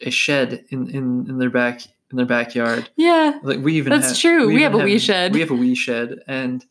a 0.00 0.10
shed 0.10 0.64
in, 0.70 0.88
in, 0.90 1.26
in 1.28 1.38
their 1.38 1.50
back 1.50 1.82
in 2.10 2.16
their 2.16 2.26
backyard 2.26 2.88
yeah. 2.96 3.38
like 3.42 3.60
we 3.60 3.74
even 3.74 3.90
That's 3.92 4.08
have, 4.10 4.18
true. 4.18 4.46
We 4.48 4.54
even 4.64 4.72
have 4.72 4.80
a 4.80 4.84
wee 4.84 4.98
shed. 4.98 5.32
We 5.34 5.40
have 5.40 5.50
a 5.50 5.54
wee 5.54 5.74
shed, 5.74 6.20
and 6.26 6.64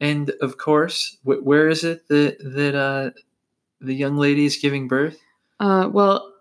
and 0.00 0.30
of 0.40 0.56
course, 0.58 1.16
wh- 1.22 1.44
where 1.44 1.68
is 1.68 1.84
it 1.84 2.08
that 2.08 2.38
that 2.40 2.74
uh, 2.74 3.10
the 3.80 3.94
young 3.94 4.16
lady 4.16 4.44
is 4.44 4.56
giving 4.56 4.88
birth? 4.88 5.18
Uh, 5.60 5.88
well, 5.92 6.32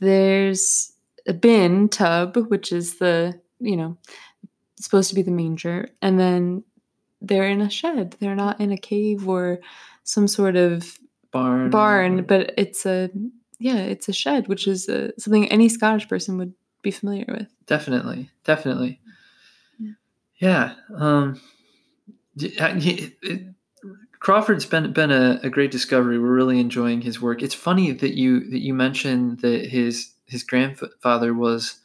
there's 0.00 0.92
a 1.26 1.32
bin 1.32 1.88
tub, 1.88 2.36
which 2.48 2.72
is 2.72 2.98
the, 2.98 3.38
you 3.60 3.76
know, 3.76 3.96
supposed 4.78 5.08
to 5.10 5.14
be 5.14 5.22
the 5.22 5.30
manger. 5.30 5.88
And 6.00 6.18
then 6.18 6.64
they're 7.20 7.48
in 7.48 7.60
a 7.60 7.70
shed. 7.70 8.16
They're 8.20 8.34
not 8.34 8.60
in 8.60 8.72
a 8.72 8.76
cave 8.76 9.28
or 9.28 9.60
some 10.04 10.28
sort 10.28 10.56
of 10.56 10.98
Barn. 11.30 11.70
barn, 11.70 12.24
but 12.24 12.52
it's 12.58 12.84
a, 12.84 13.10
yeah, 13.58 13.76
it's 13.78 14.08
a 14.08 14.12
shed, 14.12 14.48
which 14.48 14.66
is 14.66 14.88
uh 14.88 15.12
something 15.18 15.50
any 15.50 15.68
Scottish 15.68 16.08
person 16.08 16.36
would 16.38 16.52
be 16.82 16.90
familiar 16.90 17.24
with. 17.28 17.46
definitely, 17.66 18.30
definitely. 18.44 19.00
Yeah. 19.78 19.92
Yeah. 20.38 20.74
Um, 20.96 21.40
he- 22.38 23.14
it- 23.22 23.46
Crawford's 24.20 24.64
been 24.66 24.92
been 24.92 25.10
a, 25.10 25.40
a 25.42 25.50
great 25.50 25.72
discovery. 25.72 26.16
We're 26.16 26.32
really 26.32 26.60
enjoying 26.60 27.00
his 27.00 27.20
work. 27.20 27.42
It's 27.42 27.54
funny 27.54 27.90
that 27.90 28.14
you 28.14 28.48
that 28.50 28.60
you 28.60 28.72
mentioned 28.72 29.40
that 29.40 29.66
his 29.66 30.12
his 30.26 30.44
grandfather 30.44 31.34
was 31.34 31.80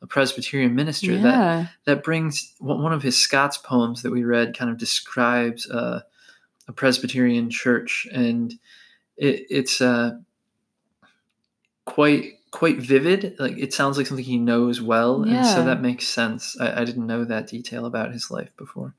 a 0.00 0.06
Presbyterian 0.06 0.74
minister. 0.74 1.18
That 1.18 1.22
Yeah. 1.38 1.66
that 1.84 2.02
brings 2.02 2.54
one 2.58 2.82
one 2.82 2.94
of 2.94 3.02
his 3.02 3.20
Scots 3.20 3.58
poems 3.58 4.00
that 4.02 4.10
we 4.10 4.24
read 4.24 4.56
kind 4.56 4.70
of 4.70 4.78
describes 4.78 5.68
uh, 5.70 6.00
a 6.66 6.72
Presbyterian 6.72 7.50
church, 7.50 8.08
and 8.10 8.52
it, 9.18 9.44
it's 9.50 9.82
uh, 9.82 10.16
quite 11.84 12.38
quite 12.50 12.78
vivid. 12.78 13.36
Like 13.38 13.58
it 13.58 13.72
sounds 13.74 13.96
like 13.98 14.06
something 14.06 14.24
he 14.24 14.38
knows 14.38 14.80
well, 14.80 15.22
and 15.22 15.46
so 15.46 15.64
that 15.64 15.80
makes 15.82 16.06
sense. 16.08 16.56
I, 16.60 16.80
I 16.80 16.84
didn't 16.84 17.06
know 17.06 17.24
that 17.24 17.48
detail 17.48 17.86
about 17.86 18.12
his 18.12 18.30
life 18.30 18.50
before. 18.56 18.94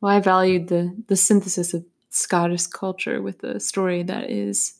Well, 0.00 0.12
I 0.12 0.20
valued 0.20 0.68
the 0.68 0.94
the 1.06 1.16
synthesis 1.16 1.74
of 1.74 1.84
Scottish 2.10 2.66
culture 2.66 3.22
with 3.22 3.44
a 3.44 3.60
story 3.60 4.02
that 4.02 4.30
is 4.30 4.74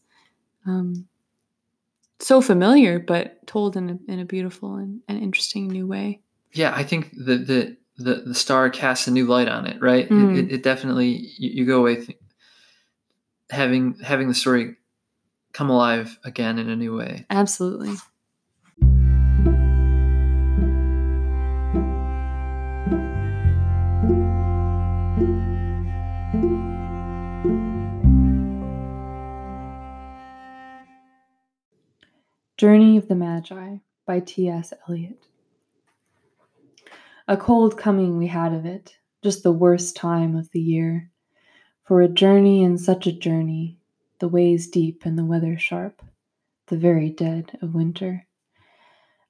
um, 0.67 1.07
so 2.19 2.41
familiar, 2.41 2.99
but 2.99 3.47
told 3.47 3.77
in 3.77 3.91
a, 3.91 4.13
in 4.13 4.19
a 4.19 4.25
beautiful 4.25 4.77
and, 4.77 5.01
and 5.09 5.23
interesting 5.23 5.69
new 5.69 5.87
way. 5.87 6.21
Yeah, 6.53 6.73
I 6.75 6.83
think 6.83 7.11
the 7.13 7.37
the 7.37 7.77
the, 7.97 8.15
the 8.27 8.35
star 8.35 8.71
casts 8.71 9.07
a 9.07 9.11
new 9.11 9.27
light 9.27 9.49
on 9.49 9.67
it. 9.67 9.81
Right? 9.81 10.09
Mm. 10.09 10.37
It, 10.37 10.39
it, 10.39 10.53
it 10.53 10.63
definitely 10.63 11.33
you, 11.39 11.51
you 11.51 11.67
go 11.67 11.81
away 11.81 11.97
th- 11.97 12.19
having 13.51 13.99
having 14.03 14.29
the 14.29 14.35
story 14.35 14.77
come 15.53 15.71
alive 15.71 16.19
again 16.25 16.59
in 16.59 16.69
a 16.69 16.77
new 16.77 16.97
way. 16.97 17.27
Absolutely. 17.31 17.95
Journey 32.61 32.99
of 32.99 33.09
the 33.09 33.15
Magi 33.15 33.77
by 34.05 34.21
T.S. 34.21 34.75
Eliot. 34.87 35.25
A 37.27 37.35
cold 37.35 37.79
coming 37.79 38.19
we 38.19 38.27
had 38.27 38.53
of 38.53 38.67
it, 38.67 38.99
just 39.23 39.43
the 39.43 39.51
worst 39.51 39.97
time 39.97 40.37
of 40.37 40.51
the 40.51 40.61
year. 40.61 41.11
For 41.85 42.03
a 42.03 42.07
journey 42.09 42.63
and 42.63 42.79
such 42.79 43.07
a 43.07 43.13
journey, 43.13 43.79
the 44.19 44.29
ways 44.29 44.69
deep 44.69 45.07
and 45.07 45.19
the 45.19 45.25
weather 45.25 45.59
sharp, 45.59 46.03
the 46.67 46.77
very 46.77 47.09
dead 47.09 47.57
of 47.63 47.75
winter. 47.75 48.27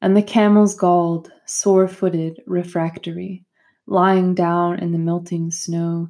And 0.02 0.16
the 0.16 0.24
camels 0.24 0.74
galled, 0.74 1.30
sore 1.44 1.86
footed, 1.86 2.42
refractory, 2.48 3.44
lying 3.86 4.34
down 4.34 4.80
in 4.80 4.90
the 4.90 4.98
melting 4.98 5.52
snow. 5.52 6.08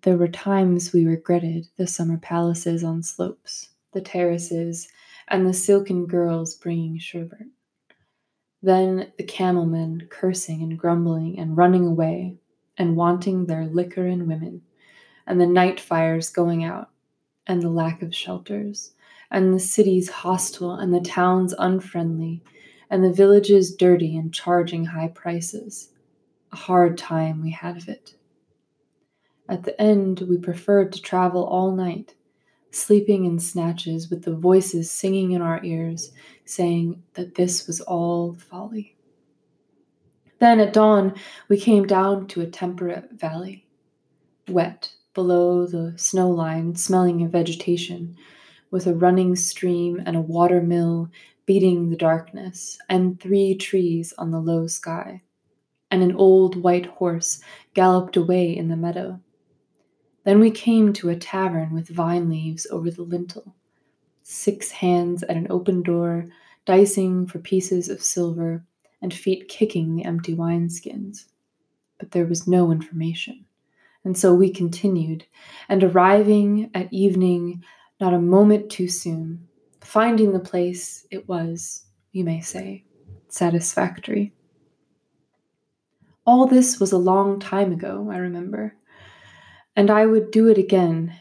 There 0.00 0.16
were 0.16 0.26
times 0.26 0.92
we 0.92 1.06
regretted 1.06 1.68
the 1.76 1.86
summer 1.86 2.18
palaces 2.18 2.82
on 2.82 3.04
slopes, 3.04 3.68
the 3.92 4.00
terraces, 4.00 4.88
and 5.28 5.46
the 5.46 5.52
silken 5.52 6.06
girls 6.06 6.54
bringing 6.54 6.98
sherbet. 6.98 7.46
Then 8.62 9.12
the 9.18 9.24
camelmen 9.24 10.08
cursing 10.08 10.62
and 10.62 10.78
grumbling 10.78 11.38
and 11.38 11.56
running 11.56 11.86
away 11.86 12.36
and 12.78 12.96
wanting 12.96 13.46
their 13.46 13.66
liquor 13.66 14.06
and 14.06 14.26
women, 14.28 14.62
and 15.26 15.40
the 15.40 15.46
night 15.46 15.80
fires 15.80 16.30
going 16.30 16.64
out, 16.64 16.90
and 17.46 17.60
the 17.60 17.68
lack 17.68 18.02
of 18.02 18.14
shelters, 18.14 18.92
and 19.30 19.52
the 19.52 19.60
cities 19.60 20.08
hostile 20.08 20.74
and 20.74 20.94
the 20.94 21.00
towns 21.00 21.54
unfriendly, 21.58 22.42
and 22.90 23.02
the 23.02 23.12
villages 23.12 23.74
dirty 23.74 24.16
and 24.16 24.32
charging 24.32 24.84
high 24.84 25.08
prices. 25.08 25.90
A 26.52 26.56
hard 26.56 26.98
time 26.98 27.42
we 27.42 27.50
had 27.50 27.76
of 27.76 27.88
it. 27.88 28.14
At 29.48 29.64
the 29.64 29.80
end, 29.80 30.20
we 30.20 30.38
preferred 30.38 30.92
to 30.92 31.02
travel 31.02 31.44
all 31.44 31.74
night, 31.74 32.14
sleeping 32.72 33.24
in 33.24 33.38
snatches 33.38 34.10
with 34.10 34.22
the 34.22 34.34
voices 34.34 34.90
singing 34.90 35.32
in 35.32 35.42
our 35.42 35.62
ears, 35.64 36.12
saying 36.44 37.02
that 37.14 37.34
this 37.34 37.66
was 37.66 37.80
all 37.80 38.34
folly. 38.34 38.96
Then 40.38 40.58
at 40.58 40.72
dawn, 40.72 41.14
we 41.48 41.56
came 41.56 41.86
down 41.86 42.26
to 42.28 42.40
a 42.40 42.46
temperate 42.46 43.12
valley, 43.12 43.66
wet 44.48 44.92
below 45.14 45.66
the 45.66 45.94
snow 45.96 46.30
line, 46.30 46.74
smelling 46.74 47.22
of 47.22 47.30
vegetation, 47.30 48.16
with 48.70 48.86
a 48.86 48.94
running 48.94 49.36
stream 49.36 50.02
and 50.04 50.16
a 50.16 50.20
water 50.20 50.60
mill 50.60 51.10
beating 51.46 51.90
the 51.90 51.96
darkness, 51.96 52.78
and 52.88 53.20
three 53.20 53.54
trees 53.54 54.12
on 54.18 54.30
the 54.30 54.40
low 54.40 54.66
sky. 54.66 55.22
And 55.90 56.02
an 56.02 56.16
old 56.16 56.56
white 56.56 56.86
horse 56.86 57.40
galloped 57.74 58.16
away 58.16 58.56
in 58.56 58.68
the 58.68 58.76
meadow. 58.76 59.20
Then 60.24 60.38
we 60.38 60.50
came 60.50 60.92
to 60.94 61.08
a 61.08 61.16
tavern 61.16 61.74
with 61.74 61.88
vine 61.88 62.28
leaves 62.28 62.66
over 62.70 62.90
the 62.90 63.02
lintel, 63.02 63.54
six 64.22 64.70
hands 64.70 65.22
at 65.24 65.36
an 65.36 65.48
open 65.50 65.82
door, 65.82 66.26
dicing 66.64 67.26
for 67.26 67.40
pieces 67.40 67.88
of 67.88 68.02
silver, 68.02 68.64
and 69.00 69.12
feet 69.12 69.48
kicking 69.48 69.96
the 69.96 70.04
empty 70.04 70.34
wineskins. 70.34 71.24
But 71.98 72.12
there 72.12 72.26
was 72.26 72.46
no 72.46 72.70
information. 72.70 73.44
And 74.04 74.16
so 74.16 74.34
we 74.34 74.50
continued, 74.50 75.24
and 75.68 75.82
arriving 75.82 76.70
at 76.74 76.92
evening 76.92 77.62
not 78.00 78.14
a 78.14 78.18
moment 78.18 78.70
too 78.70 78.88
soon, 78.88 79.46
finding 79.80 80.32
the 80.32 80.40
place 80.40 81.06
it 81.10 81.28
was, 81.28 81.84
you 82.12 82.24
may 82.24 82.40
say, 82.40 82.84
satisfactory. 83.28 84.32
All 86.24 86.46
this 86.46 86.78
was 86.78 86.92
a 86.92 86.98
long 86.98 87.40
time 87.40 87.72
ago, 87.72 88.08
I 88.10 88.18
remember, 88.18 88.74
and 89.76 89.90
I 89.90 90.06
would 90.06 90.30
do 90.30 90.48
it 90.48 90.58
again, 90.58 91.14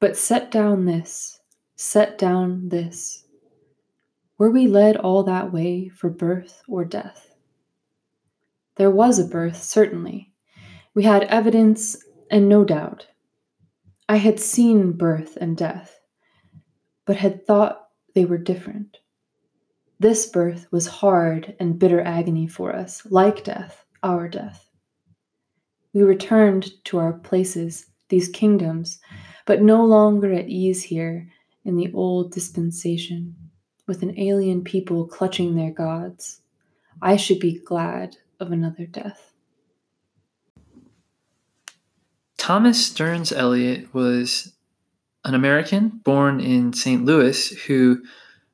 but 0.00 0.16
set 0.16 0.50
down 0.50 0.84
this, 0.84 1.40
set 1.76 2.18
down 2.18 2.68
this. 2.68 3.24
Were 4.38 4.50
we 4.50 4.66
led 4.66 4.96
all 4.96 5.24
that 5.24 5.52
way 5.52 5.88
for 5.88 6.08
birth 6.08 6.62
or 6.68 6.84
death? 6.84 7.34
There 8.76 8.90
was 8.90 9.18
a 9.18 9.24
birth, 9.24 9.62
certainly. 9.62 10.32
We 10.94 11.02
had 11.02 11.24
evidence 11.24 11.96
and 12.30 12.48
no 12.48 12.64
doubt. 12.64 13.06
I 14.08 14.16
had 14.16 14.40
seen 14.40 14.92
birth 14.92 15.36
and 15.40 15.56
death, 15.56 16.00
but 17.04 17.16
had 17.16 17.46
thought 17.46 17.88
they 18.14 18.24
were 18.24 18.38
different. 18.38 18.98
This 20.00 20.26
birth 20.26 20.68
was 20.70 20.86
hard 20.86 21.56
and 21.58 21.78
bitter 21.78 22.00
agony 22.00 22.46
for 22.46 22.74
us, 22.74 23.04
like 23.10 23.44
death, 23.44 23.84
our 24.02 24.28
death. 24.28 24.68
We 25.92 26.02
returned 26.02 26.70
to 26.84 26.98
our 26.98 27.14
places, 27.14 27.86
these 28.08 28.28
kingdoms, 28.28 28.98
but 29.46 29.62
no 29.62 29.84
longer 29.84 30.32
at 30.32 30.48
ease 30.48 30.82
here 30.82 31.28
in 31.64 31.76
the 31.76 31.92
old 31.92 32.32
dispensation. 32.32 33.36
with 33.88 34.02
an 34.02 34.18
alien 34.20 34.62
people 34.62 35.06
clutching 35.06 35.56
their 35.56 35.70
gods. 35.70 36.42
I 37.00 37.16
should 37.16 37.40
be 37.40 37.58
glad 37.58 38.18
of 38.38 38.52
another 38.52 38.86
death. 38.86 39.32
Thomas 42.36 42.86
Stearns 42.86 43.32
Eliot 43.32 43.92
was 43.92 44.52
an 45.24 45.34
American 45.34 45.88
born 45.88 46.40
in 46.40 46.72
St. 46.72 47.04
Louis 47.04 47.48
who 47.66 48.02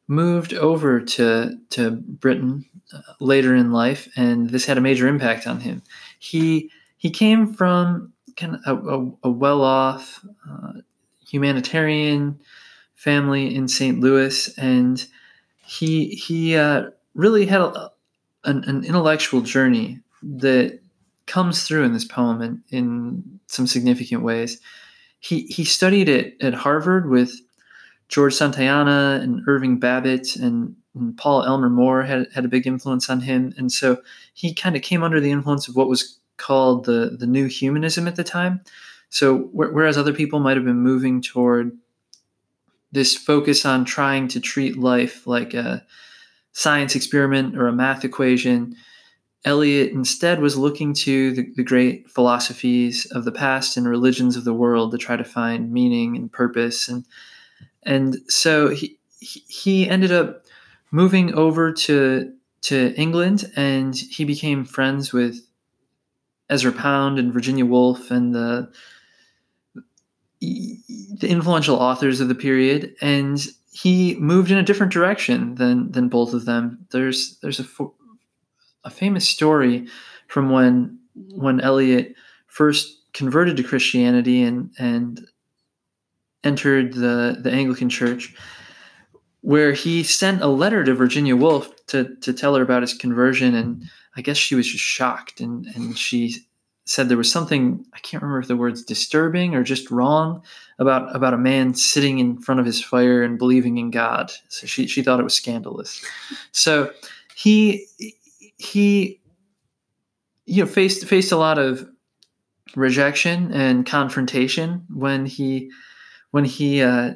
moved 0.09 0.55
over 0.55 1.01
to 1.01 1.59
to 1.71 1.91
Britain 1.91 2.65
uh, 2.93 3.01
later 3.21 3.55
in 3.55 3.73
life, 3.73 4.09
and 4.17 4.51
this 4.51 4.67
had 4.67 4.79
a 4.79 4.83
major 4.83 5.07
impact 5.09 5.47
on 5.47 5.61
him. 5.61 5.83
He 6.19 6.71
he 6.97 7.11
came 7.11 7.53
from 7.53 8.14
kind 8.37 8.59
of 8.65 8.87
a, 8.87 8.91
a, 8.91 9.13
a 9.25 9.31
well 9.31 9.63
off 9.63 10.25
uh, 10.51 10.73
humanitarian 11.27 12.39
family 12.95 13.55
in 13.55 13.69
St. 13.69 14.01
Louis, 14.01 14.57
and 14.59 15.07
he 15.65 16.09
he 16.09 16.57
uh, 16.57 16.91
really 17.15 17.47
had 17.47 17.61
a, 17.61 17.91
an, 18.45 18.65
an, 18.65 18.85
intellectual 18.85 19.41
journey 19.41 20.01
that 20.23 20.81
comes 21.27 21.65
through 21.65 21.85
in 21.85 21.93
this 21.93 22.05
poem 22.05 22.43
in, 22.43 22.63
in 22.71 23.41
some 23.47 23.67
significant 23.67 24.23
ways. 24.23 24.61
He 25.21 25.43
he 25.43 25.65
studied 25.65 26.09
at, 26.09 26.33
at 26.41 26.55
Harvard 26.55 27.09
with 27.09 27.41
George 28.09 28.35
Santayana 28.35 29.21
and 29.23 29.43
Irving 29.47 29.79
Babbitt 29.79 30.37
and, 30.37 30.77
and 30.95 31.17
Paul 31.17 31.45
Elmer 31.45 31.71
More 31.71 32.03
had, 32.03 32.29
had 32.33 32.45
a 32.45 32.49
big 32.49 32.67
influence 32.67 33.11
on 33.11 33.21
him. 33.21 33.53
And 33.57 33.73
so 33.73 33.99
he 34.35 34.55
kind 34.55 34.77
of 34.77 34.83
came 34.83 35.03
under 35.03 35.21
the 35.21 35.31
influence 35.31 35.69
of 35.69 35.77
what 35.77 35.89
was 35.89 36.19
called 36.37 36.85
the, 36.85 37.17
the 37.19 37.27
new 37.27 37.47
humanism 37.47 38.09
at 38.09 38.17
the 38.17 38.25
time. 38.25 38.61
So 39.11 39.49
whereas 39.53 39.97
other 39.97 40.13
people 40.13 40.41
might 40.41 40.57
have 40.57 40.65
been 40.65 40.81
moving 40.81 41.23
toward 41.23 41.77
this 42.93 43.17
focus 43.17 43.65
on 43.65 43.85
trying 43.85 44.29
to 44.29 44.41
treat 44.41 44.79
life 44.79 45.27
like 45.27 45.55
a 45.55 45.85
science 46.53 46.95
experiment 46.95 47.57
or 47.57 47.67
a 47.67 47.73
math 47.73 48.05
equation, 48.05 48.77
Eliot 49.45 49.93
instead 49.93 50.41
was 50.41 50.57
looking 50.57 50.95
to 50.95 51.33
the, 51.33 51.53
the, 51.57 51.63
great 51.63 52.11
philosophies 52.11 53.05
of 53.07 53.25
the 53.25 53.33
past 53.33 53.77
and 53.77 53.87
religions 53.87 54.37
of 54.37 54.45
the 54.45 54.55
world 54.55 54.91
to 54.93 54.99
try 54.99 55.17
to 55.17 55.25
find 55.25 55.71
meaning 55.71 56.17
and 56.17 56.33
purpose 56.33 56.89
and 56.89 57.05
and 57.83 58.17
so 58.29 58.69
he 58.69 58.99
he 59.21 59.89
ended 59.89 60.13
up 60.13 60.45
moving 60.91 61.35
over 61.35 61.73
to 61.73 62.33
to 62.63 62.95
England, 62.95 63.51
and 63.57 63.95
he 63.95 64.25
became 64.25 64.65
friends 64.65 65.13
with 65.13 65.47
Ezra 66.51 66.73
Pound 66.73 67.19
and 67.19 67.33
Virginia 67.33 67.65
Woolf 67.65 68.11
and 68.11 68.35
the 68.35 68.71
the 70.41 71.29
influential 71.29 71.77
authors 71.77 72.21
of 72.21 72.29
the 72.29 72.35
period, 72.35 72.95
and 73.01 73.47
he 73.73 74.15
moved 74.17 74.51
in 74.51 74.59
a 74.59 74.63
different 74.63 74.93
direction 74.93 75.55
than 75.55 75.91
than 75.93 76.09
both 76.09 76.35
of 76.35 76.45
them. 76.45 76.87
There's 76.91 77.39
there's 77.41 77.61
a 77.61 77.67
a 78.85 78.91
famous 78.91 79.29
story 79.29 79.87
from 80.29 80.51
when 80.51 80.99
when 81.15 81.61
Eliot 81.61 82.15
first 82.47 82.99
converted 83.15 83.57
to 83.57 83.63
Christianity 83.63 84.43
and 84.43 84.71
and 84.79 85.27
entered 86.45 86.93
the, 86.93 87.39
the 87.41 87.51
Anglican 87.51 87.89
Church, 87.89 88.35
where 89.41 89.73
he 89.73 90.03
sent 90.03 90.43
a 90.43 90.47
letter 90.47 90.85
to 90.85 90.95
Virginia 90.95 91.35
Woolf 91.35 91.71
to, 91.87 92.15
to 92.17 92.33
tell 92.33 92.55
her 92.55 92.63
about 92.63 92.83
his 92.83 92.95
conversion. 92.95 93.55
And 93.55 93.85
I 94.17 94.23
guess 94.23 94.37
she 94.37 94.55
was 94.55 94.71
just 94.71 94.85
shocked. 94.85 95.41
And, 95.41 95.67
and 95.75 95.99
she 95.99 96.37
said 96.87 97.09
there 97.09 97.17
was 97.17 97.31
something, 97.31 97.85
I 97.95 97.99
can't 98.01 98.23
remember 98.23 98.41
if 98.41 98.49
the 98.49 98.57
word's 98.57 98.85
disturbing 98.85 99.55
or 99.55 99.63
just 99.63 99.91
wrong 99.91 100.43
about, 100.79 101.15
about 101.15 101.35
a 101.35 101.39
man 101.39 101.75
sitting 101.75 102.19
in 102.19 102.39
front 102.39 102.61
of 102.61 102.67
his 102.67 102.83
fire 102.83 103.23
and 103.23 103.39
believing 103.39 103.79
in 103.79 103.91
God. 103.91 104.33
So 104.49 104.67
she, 104.67 104.87
she 104.87 105.03
thought 105.03 105.21
it 105.21 105.25
was 105.25 105.35
scandalous. 105.35 106.05
So 106.53 106.93
he, 107.35 107.87
he, 108.59 109.21
you 110.47 110.65
know, 110.65 110.71
faced, 110.71 111.07
faced 111.07 111.33
a 111.33 111.37
lot 111.37 111.59
of 111.59 111.89
rejection 112.77 113.53
and 113.53 113.87
confrontation 113.87 114.85
when 114.93 115.27
he 115.27 115.71
when 116.33 116.45
he 116.45 116.83
uh, 116.83 117.15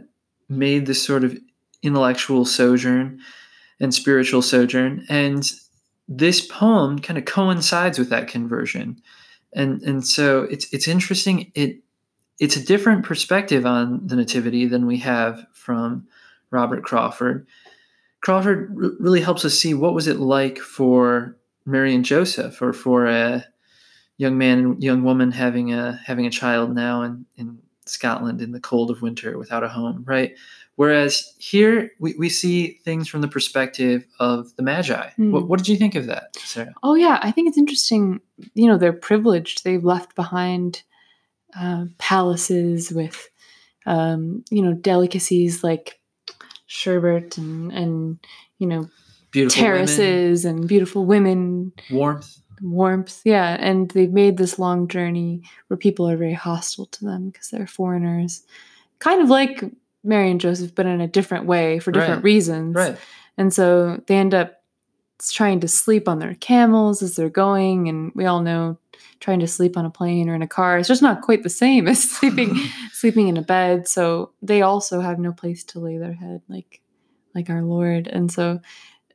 made 0.48 0.87
this 0.87 1.02
sort 1.02 1.24
of 1.24 1.37
intellectual 1.82 2.44
sojourn 2.44 3.18
and 3.80 3.92
spiritual 3.92 4.42
sojourn. 4.42 5.04
And 5.08 5.42
this 6.09 6.47
poem 6.47 6.99
kind 6.99 7.18
of 7.18 7.27
coincides 7.27 7.99
with 7.99 8.09
that 8.11 8.29
conversion. 8.29 9.01
And, 9.53 9.83
and 9.83 10.07
so 10.07 10.42
it's, 10.44 10.73
it's 10.73 10.88
interesting. 10.88 11.53
It, 11.55 11.81
it's 12.38 12.57
a 12.57 12.64
different 12.64 13.05
perspective 13.05 13.66
on 13.66 14.07
the 14.07 14.16
nativity 14.16 14.66
than 14.66 14.87
we 14.87 14.99
have 14.99 15.44
from 15.53 16.07
Robert 16.51 16.83
Crawford. 16.83 17.47
Crawford 18.21 18.75
r- 18.83 18.90
really 18.99 19.21
helps 19.21 19.44
us 19.44 19.59
see 19.59 19.75
what 19.75 19.94
was 19.94 20.07
it 20.07 20.18
like 20.18 20.59
for 20.59 21.37
Mary 21.66 21.94
and 21.94 22.05
Joseph 22.05 22.61
or 22.62 22.73
for 22.73 23.07
a 23.07 23.44
young 24.16 24.38
man 24.38 24.59
and 24.59 24.83
young 24.83 25.05
woman 25.05 25.31
having 25.31 25.73
a 25.73 26.01
having 26.05 26.27
a 26.27 26.31
child 26.31 26.75
now 26.75 27.03
and, 27.03 27.27
in 27.37 27.59
Scotland 27.88 28.40
in 28.40 28.53
the 28.53 28.61
cold 28.61 28.90
of 28.90 29.03
winter 29.03 29.38
without 29.38 29.64
a 29.64 29.68
home, 29.68 30.05
right? 30.07 30.37
Whereas 30.77 31.35
here 31.38 31.90
we, 31.98 32.14
we 32.16 32.29
see 32.29 32.79
things 32.85 33.09
from 33.09 33.20
the 33.20 33.29
perspective 33.29 34.05
of 34.20 34.55
the 34.55 34.62
Magi. 34.62 35.11
Mm. 35.18 35.33
What, 35.33 35.48
what, 35.48 35.59
did 35.59 35.66
you 35.66 35.77
think 35.77 35.96
of 35.96 36.07
that, 36.07 36.37
Sarah? 36.37 36.72
Oh, 36.85 36.94
yeah. 36.94 37.18
I 37.20 37.33
think 37.33 37.48
it's 37.48 37.59
interesting. 37.59 38.20
You 38.55 38.68
know, 38.68 38.79
they're 38.79 38.92
privileged. 38.92 39.64
They've 39.64 39.83
left 39.83 40.14
behind 40.14 40.83
uh, 41.59 41.87
palaces 41.98 42.92
with, 42.92 43.29
um, 43.87 44.44
you 44.51 44.62
know, 44.62 44.72
delicacies 44.72 45.64
like 45.64 45.98
sherbet 46.66 47.38
and, 47.38 47.72
and 47.72 48.18
you 48.59 48.68
know, 48.68 48.88
beautiful 49.33 49.61
terraces 49.61 50.44
women. 50.44 50.59
and 50.61 50.68
beautiful 50.68 51.05
women. 51.05 51.72
Warmth 51.90 52.38
warmth. 52.62 53.21
Yeah 53.25 53.57
and 53.59 53.90
they've 53.90 54.12
made 54.12 54.37
this 54.37 54.59
long 54.59 54.88
journey 54.88 55.42
where 55.68 55.77
people 55.77 56.09
are 56.09 56.16
very 56.16 56.35
hostile 56.35 56.87
to 56.87 57.05
them 57.05 57.31
because 57.31 57.49
they're 57.51 57.66
foreigners. 57.66 58.42
Kind 58.99 59.23
of 59.23 59.31
like 59.31 59.64
mary 60.05 60.31
and 60.31 60.40
joseph 60.40 60.75
but 60.75 60.87
in 60.87 61.01
a 61.01 61.09
different 61.09 61.44
way 61.47 61.79
for 61.79 61.92
different 61.92 62.16
right. 62.16 62.25
reasons. 62.25 62.75
Right. 62.75 62.97
And 63.37 63.53
so 63.53 64.03
they 64.07 64.16
end 64.16 64.35
up 64.35 64.62
trying 65.31 65.61
to 65.61 65.68
sleep 65.68 66.09
on 66.09 66.21
their 66.21 66.35
camels 66.35 67.03
as 67.03 67.16
they're 67.16 67.29
going 67.29 67.88
and 67.88 68.12
we 68.14 68.25
all 68.25 68.40
know 68.40 68.79
trying 69.21 69.40
to 69.40 69.49
sleep 69.49 69.77
on 69.77 69.85
a 69.85 69.90
plane 69.90 70.29
or 70.29 70.35
in 70.35 70.42
a 70.42 70.49
car 70.49 70.79
is 70.79 70.88
just 70.88 71.03
not 71.03 71.23
quite 71.23 71.42
the 71.42 71.51
same 71.51 71.88
as 71.88 72.03
sleeping 72.11 72.57
sleeping 72.92 73.29
in 73.29 73.37
a 73.37 73.42
bed. 73.42 73.88
So 73.88 74.31
they 74.42 74.62
also 74.62 75.01
have 75.01 75.18
no 75.18 75.33
place 75.33 75.64
to 75.64 75.81
lay 75.81 75.99
their 75.99 76.14
head 76.14 76.42
like 76.49 76.81
like 77.35 77.51
our 77.51 77.62
lord. 77.62 78.09
And 78.09 78.31
so 78.31 78.61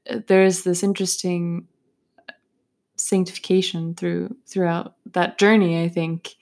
uh, 0.09 0.19
there's 0.27 0.63
this 0.63 0.83
interesting 0.83 1.67
sanctification 3.07 3.93
through 3.95 4.35
throughout 4.47 4.95
that 5.13 5.37
journey 5.37 5.83
i 5.83 5.89
think 5.89 6.35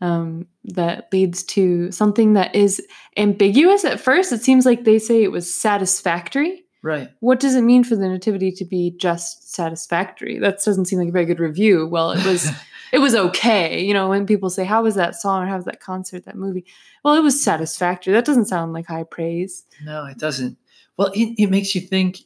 um, 0.00 0.46
that 0.64 1.08
leads 1.12 1.42
to 1.44 1.90
something 1.90 2.34
that 2.34 2.54
is 2.54 2.82
ambiguous 3.16 3.84
at 3.84 4.00
first. 4.00 4.32
It 4.32 4.42
seems 4.42 4.66
like 4.66 4.84
they 4.84 4.98
say 4.98 5.22
it 5.22 5.32
was 5.32 5.52
satisfactory. 5.52 6.64
Right. 6.82 7.10
What 7.20 7.40
does 7.40 7.54
it 7.56 7.62
mean 7.62 7.82
for 7.82 7.96
the 7.96 8.08
nativity 8.08 8.52
to 8.52 8.64
be 8.64 8.94
just 8.98 9.52
satisfactory? 9.52 10.38
That 10.38 10.62
doesn't 10.64 10.84
seem 10.84 10.98
like 10.98 11.08
a 11.08 11.12
very 11.12 11.24
good 11.24 11.40
review. 11.40 11.86
Well 11.86 12.12
it 12.12 12.24
was 12.24 12.48
it 12.92 12.98
was 12.98 13.14
okay. 13.14 13.82
You 13.82 13.92
know 13.92 14.08
when 14.08 14.26
people 14.26 14.50
say 14.50 14.64
how 14.64 14.82
was 14.82 14.94
that 14.94 15.16
song? 15.16 15.42
Or 15.42 15.46
how 15.46 15.56
was 15.56 15.64
that 15.64 15.80
concert 15.80 16.26
that 16.26 16.36
movie? 16.36 16.64
Well 17.02 17.14
it 17.14 17.22
was 17.22 17.42
satisfactory. 17.42 18.12
That 18.12 18.24
doesn't 18.24 18.44
sound 18.44 18.72
like 18.72 18.86
high 18.86 19.04
praise. 19.04 19.64
No 19.82 20.04
it 20.04 20.18
doesn't. 20.18 20.58
Well 20.96 21.10
it, 21.12 21.34
it 21.38 21.50
makes 21.50 21.74
you 21.74 21.80
think 21.80 22.18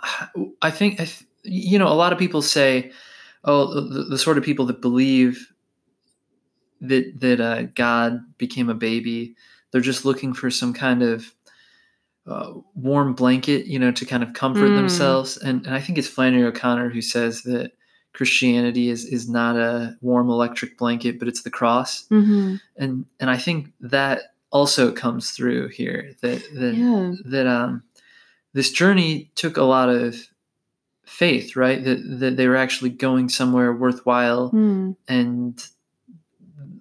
i 0.62 0.70
think 0.70 0.94
I 0.94 1.04
th- 1.04 1.24
you 1.42 1.78
know, 1.78 1.88
a 1.88 1.94
lot 1.94 2.12
of 2.12 2.18
people 2.18 2.42
say, 2.42 2.92
oh, 3.44 3.80
the, 3.80 4.04
the 4.04 4.18
sort 4.18 4.38
of 4.38 4.44
people 4.44 4.66
that 4.66 4.80
believe 4.80 5.52
that 6.80 7.20
that 7.20 7.40
uh, 7.40 7.62
God 7.74 8.20
became 8.38 8.68
a 8.68 8.74
baby, 8.74 9.36
they're 9.70 9.80
just 9.80 10.04
looking 10.04 10.34
for 10.34 10.50
some 10.50 10.72
kind 10.72 11.02
of 11.02 11.34
uh, 12.26 12.52
warm 12.74 13.14
blanket, 13.14 13.66
you 13.66 13.78
know, 13.78 13.92
to 13.92 14.04
kind 14.04 14.22
of 14.22 14.32
comfort 14.32 14.70
mm. 14.70 14.76
themselves. 14.76 15.36
And, 15.38 15.66
and 15.66 15.74
I 15.74 15.80
think 15.80 15.98
it's 15.98 16.08
Flannery 16.08 16.44
O'Connor 16.44 16.90
who 16.90 17.02
says 17.02 17.42
that 17.42 17.72
Christianity 18.12 18.90
is 18.90 19.04
is 19.06 19.28
not 19.28 19.56
a 19.56 19.96
warm 20.02 20.28
electric 20.28 20.76
blanket, 20.76 21.18
but 21.18 21.28
it's 21.28 21.42
the 21.42 21.50
cross. 21.50 22.06
Mm-hmm. 22.08 22.56
And 22.76 23.06
and 23.20 23.30
I 23.30 23.38
think 23.38 23.72
that 23.80 24.34
also 24.50 24.92
comes 24.92 25.30
through 25.30 25.68
here 25.68 26.12
that 26.20 26.42
that 26.54 26.74
yeah. 26.74 27.12
that 27.24 27.46
um 27.46 27.82
this 28.52 28.70
journey 28.70 29.30
took 29.34 29.56
a 29.56 29.62
lot 29.62 29.88
of 29.88 30.14
faith, 31.12 31.56
right? 31.56 31.84
That 31.84 31.98
that 32.20 32.36
they 32.36 32.48
were 32.48 32.56
actually 32.56 32.90
going 32.90 33.28
somewhere 33.28 33.72
worthwhile, 33.72 34.50
mm. 34.50 34.96
and 35.06 35.62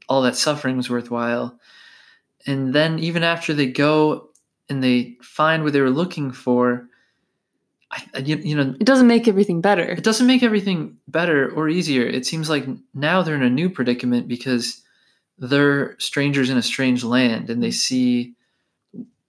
all 0.07 0.21
that 0.21 0.37
suffering 0.37 0.77
was 0.77 0.89
worthwhile. 0.89 1.59
And 2.47 2.73
then 2.73 2.97
even 2.99 3.23
after 3.23 3.53
they 3.53 3.67
go 3.67 4.29
and 4.69 4.83
they 4.83 5.17
find 5.21 5.63
what 5.63 5.73
they 5.73 5.81
were 5.81 5.89
looking 5.89 6.31
for, 6.31 6.87
I, 7.91 8.19
you, 8.19 8.37
you 8.37 8.55
know, 8.55 8.73
it 8.79 8.85
doesn't 8.85 9.07
make 9.07 9.27
everything 9.27 9.61
better. 9.61 9.83
It 9.83 10.03
doesn't 10.03 10.25
make 10.27 10.43
everything 10.43 10.97
better 11.07 11.51
or 11.51 11.69
easier. 11.69 12.07
It 12.07 12.25
seems 12.25 12.49
like 12.49 12.65
now 12.93 13.21
they're 13.21 13.35
in 13.35 13.43
a 13.43 13.49
new 13.49 13.69
predicament 13.69 14.27
because 14.27 14.81
they're 15.37 15.97
strangers 15.99 16.49
in 16.49 16.57
a 16.57 16.63
strange 16.63 17.03
land, 17.03 17.49
and 17.49 17.61
they 17.61 17.71
see 17.71 18.33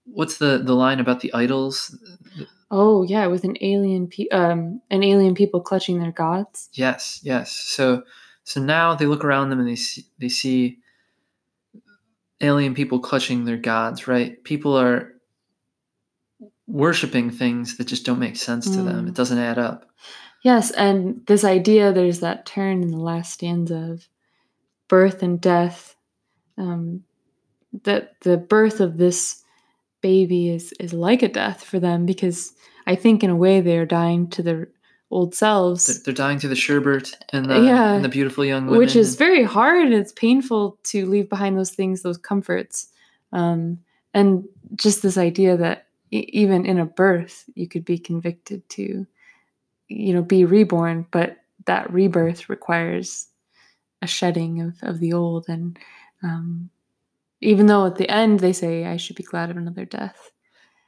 what's 0.05 0.37
the 0.37 0.61
the 0.63 0.75
line 0.75 0.99
about 0.99 1.19
the 1.19 1.33
idols 1.33 1.97
Oh 2.75 3.03
yeah, 3.03 3.27
with 3.27 3.43
an 3.43 3.55
alien 3.61 4.07
pe- 4.07 4.29
um 4.29 4.81
an 4.89 5.03
alien 5.03 5.35
people 5.35 5.61
clutching 5.61 5.99
their 5.99 6.11
gods. 6.11 6.69
Yes, 6.73 7.19
yes. 7.21 7.51
So 7.51 8.01
so 8.45 8.59
now 8.59 8.95
they 8.95 9.05
look 9.05 9.23
around 9.23 9.51
them 9.51 9.59
and 9.59 9.69
they 9.69 9.75
see 9.75 10.05
they 10.17 10.29
see 10.29 10.79
alien 12.41 12.73
people 12.73 12.99
clutching 12.99 13.45
their 13.45 13.57
gods, 13.57 14.07
right? 14.07 14.43
People 14.43 14.75
are 14.75 15.13
worshiping 16.65 17.29
things 17.29 17.77
that 17.77 17.85
just 17.85 18.05
don't 18.07 18.17
make 18.17 18.37
sense 18.37 18.67
to 18.71 18.81
them. 18.81 19.05
Mm. 19.05 19.09
It 19.09 19.13
doesn't 19.13 19.37
add 19.37 19.59
up. 19.59 19.85
Yes, 20.41 20.71
and 20.71 21.23
this 21.27 21.43
idea 21.43 21.93
there's 21.93 22.21
that 22.21 22.47
turn 22.47 22.81
in 22.81 22.89
the 22.89 22.97
last 22.97 23.33
stanza 23.33 23.91
of 23.91 24.07
birth 24.87 25.21
and 25.21 25.39
death. 25.39 25.95
Um, 26.57 27.03
that 27.83 28.19
the 28.21 28.37
birth 28.37 28.79
of 28.79 28.97
this 28.97 29.42
baby 30.03 30.49
is 30.49 30.71
is 30.79 30.93
like 30.93 31.23
a 31.23 31.27
death 31.27 31.63
for 31.63 31.79
them 31.79 32.05
because 32.05 32.53
I 32.85 32.95
think 32.95 33.23
in 33.23 33.31
a 33.31 33.35
way 33.35 33.61
they 33.61 33.77
are 33.79 33.85
dying 33.87 34.29
to 34.31 34.43
their 34.43 34.67
old 35.09 35.33
selves, 35.35 36.03
they're 36.03 36.13
dying 36.13 36.39
to 36.39 36.47
the 36.47 36.55
sherbet 36.55 37.15
and 37.31 37.45
the, 37.49 37.59
Yeah. 37.61 37.93
and 37.95 38.03
the 38.05 38.09
beautiful 38.09 38.43
young 38.45 38.65
women. 38.65 38.79
which 38.79 38.95
is 38.95 39.15
very 39.15 39.43
hard 39.43 39.85
and 39.85 39.93
it's 39.93 40.11
painful 40.11 40.77
to 40.91 41.05
leave 41.05 41.29
behind 41.29 41.57
those 41.57 41.71
things, 41.71 42.01
those 42.01 42.17
comforts, 42.17 42.87
um, 43.31 43.77
and 44.13 44.43
just 44.75 45.01
this 45.03 45.17
idea 45.17 45.55
that 45.57 45.85
e- 46.11 46.29
even 46.33 46.65
in 46.65 46.79
a 46.79 46.85
birth 46.85 47.45
you 47.55 47.67
could 47.67 47.85
be 47.85 47.97
convicted 47.99 48.67
to, 48.69 49.05
you 49.87 50.13
know, 50.13 50.23
be 50.23 50.45
reborn, 50.45 51.05
but 51.11 51.37
that 51.65 51.93
rebirth 51.93 52.49
requires 52.49 53.27
a 54.01 54.07
shedding 54.07 54.59
of, 54.61 54.73
of 54.81 54.99
the 54.99 55.13
old 55.13 55.45
and 55.47 55.77
um, 56.23 56.69
even 57.43 57.67
though 57.67 57.85
at 57.85 57.95
the 57.97 58.09
end 58.09 58.39
they 58.39 58.53
say 58.53 58.85
i 58.85 58.97
should 58.97 59.15
be 59.15 59.23
glad 59.23 59.49
of 59.49 59.57
another 59.57 59.85
death 59.85 60.31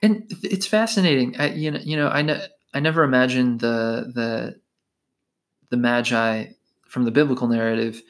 and 0.02 0.32
it's 0.44 0.68
fascinating. 0.68 1.36
I, 1.40 1.54
you 1.54 1.72
know, 1.72 1.80
you 1.82 1.98
know, 1.98 2.10
I 2.10 2.22
ne- 2.22 2.46
I 2.74 2.80
never 2.80 3.04
imagined 3.04 3.60
the 3.60 4.12
the 4.14 4.60
the 5.70 5.78
magi 5.78 6.48
from 6.88 7.06
the 7.06 7.12
biblical 7.12 7.48
narrative 7.48 8.02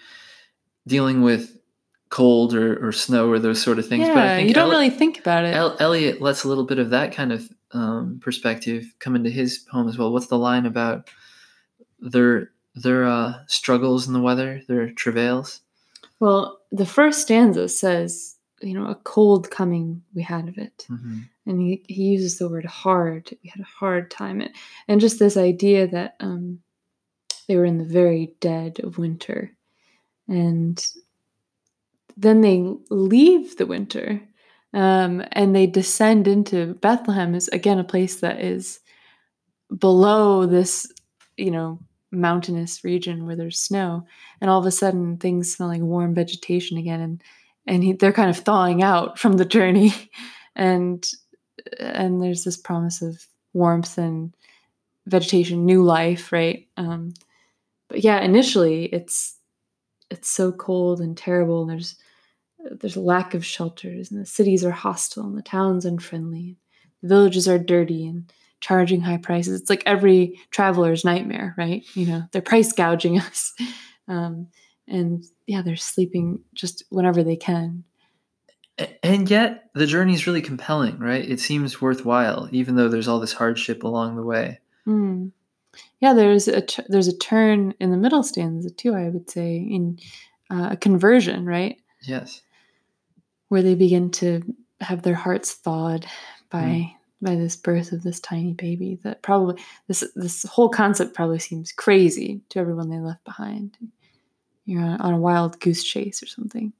dealing 0.87 1.21
with 1.21 1.57
cold 2.09 2.53
or, 2.53 2.85
or 2.85 2.91
snow 2.91 3.29
or 3.29 3.39
those 3.39 3.61
sort 3.61 3.79
of 3.79 3.87
things. 3.87 4.07
yeah 4.07 4.13
but 4.13 4.23
I 4.23 4.35
think 4.35 4.47
you 4.47 4.53
don't 4.53 4.67
Eli- 4.67 4.75
really 4.75 4.89
think 4.89 5.19
about 5.19 5.45
it 5.45 5.55
El- 5.55 5.77
Eliot 5.79 6.21
lets 6.21 6.43
a 6.43 6.47
little 6.47 6.65
bit 6.65 6.79
of 6.79 6.91
that 6.91 7.13
kind 7.13 7.31
of 7.31 7.49
um, 7.71 8.19
perspective 8.21 8.93
come 8.99 9.15
into 9.15 9.29
his 9.29 9.59
poem 9.71 9.87
as 9.87 9.97
well. 9.97 10.11
What's 10.11 10.27
the 10.27 10.37
line 10.37 10.65
about 10.65 11.09
their 11.99 12.51
their 12.75 13.05
uh, 13.05 13.33
struggles 13.47 14.05
in 14.07 14.13
the 14.13 14.21
weather, 14.21 14.61
their 14.67 14.91
travails? 14.91 15.61
well 16.19 16.59
the 16.71 16.85
first 16.85 17.21
stanza 17.21 17.67
says 17.67 18.34
you 18.61 18.73
know 18.73 18.87
a 18.87 18.95
cold 18.95 19.51
coming 19.51 20.01
we 20.13 20.21
had 20.21 20.47
of 20.47 20.57
it. 20.57 20.85
Hmm 20.87 21.21
and 21.45 21.61
he, 21.61 21.83
he 21.87 22.03
uses 22.03 22.37
the 22.37 22.49
word 22.49 22.65
hard. 22.65 23.29
We 23.43 23.49
had 23.49 23.61
a 23.61 23.67
hard 23.79 24.09
time. 24.09 24.41
And, 24.41 24.51
and 24.87 25.01
just 25.01 25.19
this 25.19 25.37
idea 25.37 25.87
that 25.87 26.15
um, 26.19 26.59
they 27.47 27.55
were 27.55 27.65
in 27.65 27.77
the 27.77 27.85
very 27.85 28.33
dead 28.39 28.79
of 28.83 28.97
winter. 28.97 29.51
And 30.27 30.83
then 32.17 32.41
they 32.41 32.65
leave 32.89 33.57
the 33.57 33.65
winter 33.65 34.21
um, 34.73 35.23
and 35.33 35.55
they 35.55 35.67
descend 35.67 36.27
into 36.27 36.73
bethlehem 36.75 37.35
is 37.35 37.47
again 37.49 37.77
a 37.77 37.83
place 37.83 38.21
that 38.21 38.41
is 38.41 38.79
below 39.77 40.45
this 40.45 40.91
you 41.37 41.51
know 41.51 41.79
mountainous 42.11 42.83
region 42.83 43.25
where 43.25 43.35
there's 43.35 43.59
snow. 43.59 44.07
And 44.41 44.49
all 44.49 44.59
of 44.59 44.65
a 44.65 44.71
sudden 44.71 45.17
things 45.17 45.53
smell 45.53 45.69
like 45.69 45.81
warm 45.81 46.15
vegetation 46.15 46.77
again. 46.77 47.01
And 47.01 47.21
and 47.67 47.83
he, 47.83 47.93
they're 47.93 48.13
kind 48.13 48.29
of 48.29 48.37
thawing 48.37 48.83
out 48.83 49.19
from 49.19 49.33
the 49.33 49.45
journey. 49.45 49.93
And 50.57 51.05
and 51.81 52.21
there's 52.23 52.45
this 52.45 52.55
promise 52.55 53.01
of 53.01 53.25
warmth 53.51 53.97
and 53.97 54.33
vegetation 55.05 55.65
new 55.65 55.83
life 55.83 56.31
right? 56.31 56.65
Um 56.77 57.13
but 57.89 58.01
yeah 58.01 58.21
initially 58.21 58.85
it's 58.85 59.37
it's 60.09 60.29
so 60.29 60.53
cold 60.53 61.01
and 61.01 61.17
terrible 61.17 61.61
and 61.61 61.69
there's 61.69 61.95
there's 62.79 62.95
a 62.95 63.01
lack 63.01 63.33
of 63.33 63.45
shelters 63.45 64.11
and 64.11 64.21
the 64.21 64.25
cities 64.25 64.63
are 64.63 64.71
hostile 64.71 65.25
and 65.25 65.37
the 65.37 65.41
towns 65.41 65.83
unfriendly 65.83 66.55
the 67.01 67.09
villages 67.09 67.47
are 67.49 67.59
dirty 67.59 68.07
and 68.07 68.31
charging 68.61 69.01
high 69.01 69.17
prices. 69.17 69.59
It's 69.59 69.69
like 69.69 69.83
every 69.85 70.39
traveler's 70.51 71.03
nightmare 71.03 71.53
right? 71.57 71.83
You 71.95 72.05
know 72.05 72.23
they're 72.31 72.41
price 72.41 72.71
gouging 72.71 73.19
us. 73.27 73.53
Um 74.07 74.47
and 74.87 75.23
yeah 75.47 75.61
they're 75.61 75.75
sleeping 75.75 76.39
just 76.53 76.83
whenever 76.89 77.23
they 77.23 77.35
can 77.35 77.83
And 79.03 79.29
yet, 79.29 79.69
the 79.73 79.87
journey 79.87 80.13
is 80.13 80.27
really 80.27 80.41
compelling, 80.41 80.99
right? 80.99 81.23
It 81.23 81.39
seems 81.39 81.79
worthwhile, 81.81 82.49
even 82.51 82.75
though 82.75 82.89
there's 82.89 83.07
all 83.07 83.21
this 83.21 83.31
hardship 83.31 83.83
along 83.83 84.17
the 84.17 84.21
way. 84.23 84.59
Mm. 84.85 85.31
Yeah, 86.01 86.13
there's 86.13 86.49
a 86.49 86.59
t- 86.61 86.83
there's 86.89 87.07
a 87.07 87.17
turn 87.17 87.73
in 87.79 87.91
the 87.91 87.97
middle 87.97 88.21
stanza 88.21 88.69
too. 88.69 88.93
I 88.93 89.07
would 89.09 89.29
say 89.29 89.55
in 89.55 89.97
uh, 90.51 90.69
a 90.71 90.77
conversion, 90.77 91.45
right, 91.45 91.77
Yes. 92.01 92.41
where 93.47 93.61
they 93.63 93.75
begin 93.75 94.11
to 94.11 94.41
have 94.81 95.03
their 95.03 95.15
hearts 95.15 95.53
thawed 95.53 96.05
by 96.49 96.91
by 97.21 97.35
this 97.35 97.55
birth 97.55 97.93
of 97.93 98.03
this 98.03 98.19
tiny 98.19 98.53
baby. 98.53 98.99
That 99.03 99.21
probably 99.21 99.61
this 99.87 100.03
this 100.15 100.43
whole 100.43 100.69
concept 100.69 101.13
probably 101.15 101.39
seems 101.39 101.71
crazy 101.71 102.41
to 102.49 102.59
everyone 102.59 102.89
they 102.89 102.99
left 102.99 103.23
behind. 103.23 103.77
You're 104.65 104.83
on, 104.83 105.01
on 105.01 105.13
a 105.13 105.19
wild 105.19 105.59
goose 105.59 105.83
chase 105.83 106.21
or 106.21 106.27
something. 106.27 106.73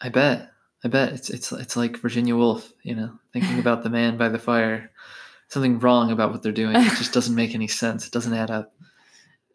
I 0.00 0.08
bet. 0.08 0.50
I 0.84 0.88
bet 0.88 1.12
it's 1.12 1.30
it's 1.30 1.50
it's 1.50 1.76
like 1.76 1.96
Virginia 1.96 2.36
Woolf, 2.36 2.72
you 2.82 2.94
know, 2.94 3.18
thinking 3.32 3.58
about 3.58 3.82
the 3.82 3.90
man 3.90 4.16
by 4.16 4.28
the 4.28 4.38
fire. 4.38 4.90
Something 5.48 5.78
wrong 5.78 6.12
about 6.12 6.30
what 6.30 6.42
they're 6.42 6.52
doing. 6.52 6.76
It 6.76 6.96
just 6.96 7.12
doesn't 7.14 7.34
make 7.34 7.54
any 7.54 7.68
sense. 7.68 8.06
It 8.06 8.12
doesn't 8.12 8.34
add 8.34 8.50
up. 8.50 8.74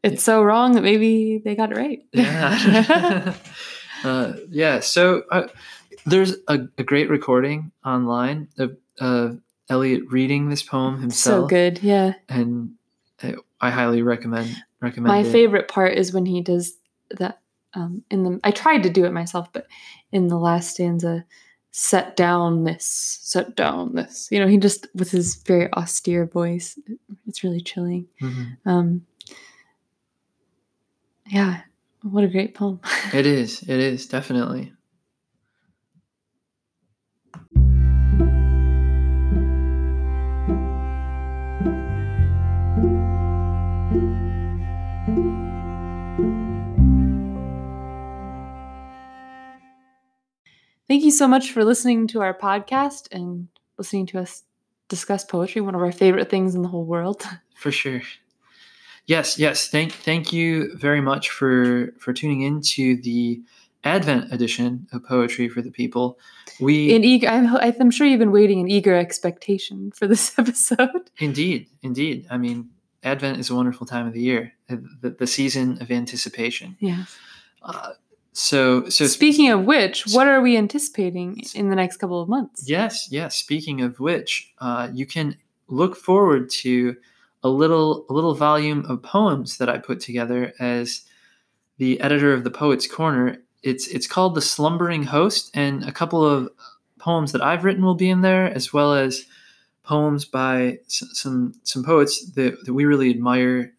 It's 0.02 0.24
so 0.24 0.44
wrong 0.44 0.74
that 0.74 0.82
maybe 0.82 1.38
they 1.38 1.56
got 1.56 1.72
it 1.72 1.78
right. 1.78 2.04
Yeah. 2.12 3.36
uh, 4.04 4.34
yeah. 4.50 4.80
So 4.80 5.24
uh, 5.32 5.48
there's 6.06 6.36
a, 6.48 6.68
a 6.78 6.84
great 6.84 7.10
recording 7.10 7.72
online 7.86 8.50
of 8.58 8.76
uh, 9.00 9.34
Eliot 9.70 10.04
reading 10.10 10.50
this 10.50 10.64
poem 10.64 11.00
himself. 11.00 11.44
so 11.44 11.48
good. 11.48 11.82
Yeah. 11.82 12.16
And 12.28 12.74
I, 13.22 13.36
I 13.62 13.70
highly 13.70 14.02
recommend 14.02 14.56
recommend 14.82 15.08
my 15.08 15.20
it. 15.20 15.32
favorite 15.32 15.68
part 15.68 15.94
is 15.94 16.12
when 16.12 16.26
he 16.26 16.42
does 16.42 16.74
that 17.12 17.40
um, 17.76 18.04
in 18.12 18.24
the 18.24 18.40
i 18.44 18.52
tried 18.52 18.84
to 18.84 18.90
do 18.90 19.06
it 19.06 19.12
myself 19.14 19.52
but 19.54 19.68
in 20.12 20.28
the 20.28 20.38
last 20.38 20.72
stanza 20.72 21.26
set 21.72 22.16
down 22.16 22.64
this 22.66 22.86
set 23.22 23.56
down 23.56 23.96
this 23.96 24.28
you 24.32 24.40
know 24.40 24.48
he 24.48 24.58
just 24.58 24.88
with 24.94 25.10
his 25.12 25.36
very 25.36 25.72
austere 25.74 26.26
voice 26.26 26.78
it's 27.28 27.44
really 27.44 27.62
chilling 27.62 28.06
Mhm. 28.22 28.58
um 28.66 29.06
yeah 31.28 31.62
what 32.04 32.24
a 32.24 32.28
great 32.28 32.54
poem 32.54 32.80
It 33.14 33.26
is. 33.26 33.62
It 33.64 33.80
is 33.80 34.08
definitely. 34.08 34.74
Thank 50.94 51.04
you 51.04 51.10
so 51.10 51.28
much 51.28 51.50
for 51.50 51.66
listening 51.66 52.06
to 52.06 52.22
our 52.22 52.36
podcast 52.36 53.08
and 53.12 53.48
listening 53.80 54.06
to 54.06 54.20
us 54.20 54.44
discuss 54.90 55.26
poetry 55.26 55.60
one 55.60 55.74
of 55.74 55.82
our 55.82 55.92
favorite 55.92 56.30
things 56.30 56.54
in 56.54 56.62
the 56.62 56.68
whole 56.68 56.86
world 56.86 57.24
For 57.56 57.72
sure. 57.72 58.04
Yes, 59.08 59.40
yes. 59.40 59.70
Thank 59.70 59.92
thank 59.92 60.32
you 60.32 60.78
very 60.78 61.02
much 61.02 61.32
for 61.32 61.94
for 61.98 62.14
tuning 62.14 62.42
in 62.42 62.62
to 62.76 62.98
the 62.98 63.42
Advent 63.84 64.32
edition 64.32 64.88
of 64.94 65.04
Poetry 65.04 65.50
for 65.50 65.64
the 65.64 65.72
People. 65.72 66.20
We 66.60 66.94
in 66.94 67.04
eager 67.04 67.28
I'm, 67.28 67.48
I'm 67.56 67.90
sure 67.90 68.06
you've 68.06 68.20
been 68.20 68.32
waiting 68.32 68.60
in 68.60 68.70
eager 68.70 68.96
expectation 68.96 69.92
for 69.94 70.06
this 70.06 70.36
episode 70.38 71.10
indeed, 71.18 71.70
indeed. 71.82 72.28
I 72.30 72.38
mean, 72.38 72.70
Advent 73.02 73.40
is 73.40 73.50
a 73.50 73.56
wonderful 73.56 73.88
time 73.88 74.06
of 74.06 74.14
the 74.14 74.22
year, 74.22 74.54
the, 74.68 75.10
the 75.10 75.26
season 75.26 75.82
of 75.82 75.90
anticipation. 75.90 76.78
yeah 76.80 77.06
Uh, 77.64 77.94
so, 78.34 78.90
so 78.90 79.06
Speaking 79.06 79.50
of 79.52 79.66
which, 79.66 80.06
what 80.12 80.28
are 80.28 80.42
we 80.42 80.58
anticipating 80.58 81.42
in 81.54 81.70
the 81.70 81.76
next 81.76 81.98
couple 81.98 82.22
of 82.22 82.28
months? 82.28 82.68
Yes, 82.68 83.08
yes. 83.12 83.36
Speaking 83.36 83.82
of 83.82 84.00
which, 84.00 84.52
uh, 84.60 84.90
you 84.92 85.06
can 85.06 85.38
look 85.68 85.96
forward 85.96 86.50
to 86.50 86.96
a 87.44 87.50
little 87.50 88.06
a 88.10 88.14
little 88.14 88.34
volume 88.34 88.86
of 88.86 89.04
poems 89.04 89.58
that 89.58 89.70
I 89.70 89.78
put 89.78 90.00
together 90.00 90.54
as 90.60 91.02
the 91.78 92.00
editor 92.02 92.34
of 92.34 92.44
the 92.44 92.52
Poets 92.52 92.88
Corner. 92.88 93.38
It's 93.62 93.88
it's 93.88 94.08
called 94.08 94.36
The 94.36 94.42
Slumbering 94.42 95.04
Host, 95.04 95.52
and 95.54 95.84
a 95.84 95.92
couple 95.92 96.26
of 96.26 96.50
poems 97.00 97.34
that 97.34 97.44
I've 97.44 97.64
written 97.64 97.84
will 97.84 97.96
be 97.96 98.10
in 98.10 98.22
there, 98.22 98.46
as 98.46 98.74
well 98.74 98.94
as 98.94 99.26
poems 99.84 100.26
by 100.26 100.80
some 100.88 101.54
some 101.64 101.84
poets 101.84 102.32
that, 102.32 102.66
that 102.66 102.74
we 102.74 102.86
really 102.86 103.10
admire. 103.10 103.74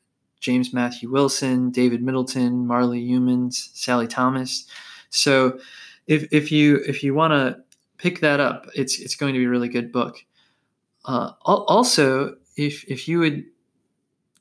James 0.44 0.74
Matthew 0.74 1.10
Wilson, 1.10 1.70
David 1.70 2.02
Middleton, 2.02 2.66
Marly 2.66 3.02
Youmans, 3.02 3.70
Sally 3.74 4.06
Thomas. 4.06 4.66
So 5.08 5.58
if, 6.06 6.30
if 6.30 6.52
you 6.52 6.82
if 6.86 7.02
you 7.02 7.14
want 7.14 7.32
to 7.32 7.56
pick 7.96 8.20
that 8.20 8.40
up, 8.40 8.66
it's 8.74 9.00
it's 9.00 9.16
going 9.16 9.32
to 9.32 9.38
be 9.38 9.46
a 9.46 9.48
really 9.48 9.70
good 9.70 9.90
book. 9.90 10.18
Uh, 11.06 11.32
also, 11.46 12.36
if 12.56 12.84
if 12.84 13.08
you 13.08 13.20
would 13.20 13.44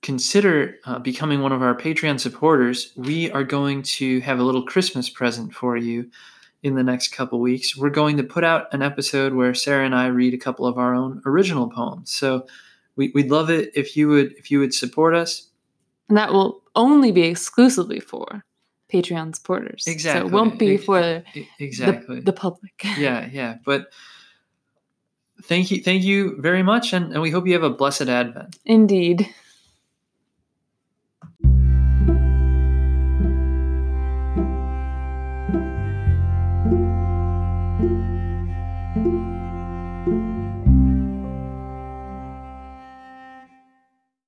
consider 0.01 0.75
uh, 0.83 0.99
becoming 0.99 1.41
one 1.41 1.53
of 1.53 1.61
our 1.61 1.73
Patreon 1.73 2.19
supporters, 2.19 2.91
we 2.97 3.31
are 3.31 3.45
going 3.45 3.81
to 3.83 4.19
have 4.19 4.39
a 4.39 4.43
little 4.43 4.65
Christmas 4.65 5.09
present 5.09 5.53
for 5.53 5.77
you 5.77 6.09
in 6.63 6.75
the 6.75 6.83
next 6.83 7.13
couple 7.13 7.39
weeks. 7.39 7.77
We're 7.77 7.89
going 7.89 8.17
to 8.17 8.23
put 8.23 8.43
out 8.43 8.73
an 8.73 8.81
episode 8.81 9.33
where 9.33 9.53
Sarah 9.53 9.85
and 9.85 9.95
I 9.95 10.07
read 10.07 10.33
a 10.33 10.37
couple 10.37 10.65
of 10.65 10.77
our 10.77 10.93
own 10.93 11.21
original 11.25 11.69
poems. 11.69 12.11
So 12.13 12.45
we, 12.97 13.11
would 13.15 13.31
love 13.31 13.49
it 13.49 13.71
if 13.73 13.95
you 13.95 14.09
would 14.09 14.33
if 14.33 14.51
you 14.51 14.59
would 14.59 14.73
support 14.73 15.15
us. 15.15 15.47
And 16.13 16.17
that 16.19 16.31
will 16.31 16.61
only 16.75 17.11
be 17.11 17.23
exclusively 17.23 17.99
for 17.99 18.45
Patreon 18.93 19.35
supporters. 19.35 19.85
Exactly. 19.87 20.21
So 20.21 20.27
it 20.27 20.31
won't 20.31 20.59
be 20.59 20.77
for 20.77 21.23
exactly 21.57 22.17
the, 22.17 22.25
the 22.25 22.33
public. 22.33 22.71
yeah, 22.99 23.27
yeah. 23.31 23.55
But 23.65 23.87
thank 25.41 25.71
you, 25.71 25.81
thank 25.81 26.03
you 26.03 26.39
very 26.39 26.61
much, 26.61 26.93
and, 26.93 27.13
and 27.13 27.19
we 27.23 27.31
hope 27.31 27.47
you 27.47 27.53
have 27.53 27.63
a 27.63 27.71
blessed 27.71 28.09
Advent. 28.09 28.59
Indeed. 28.63 29.27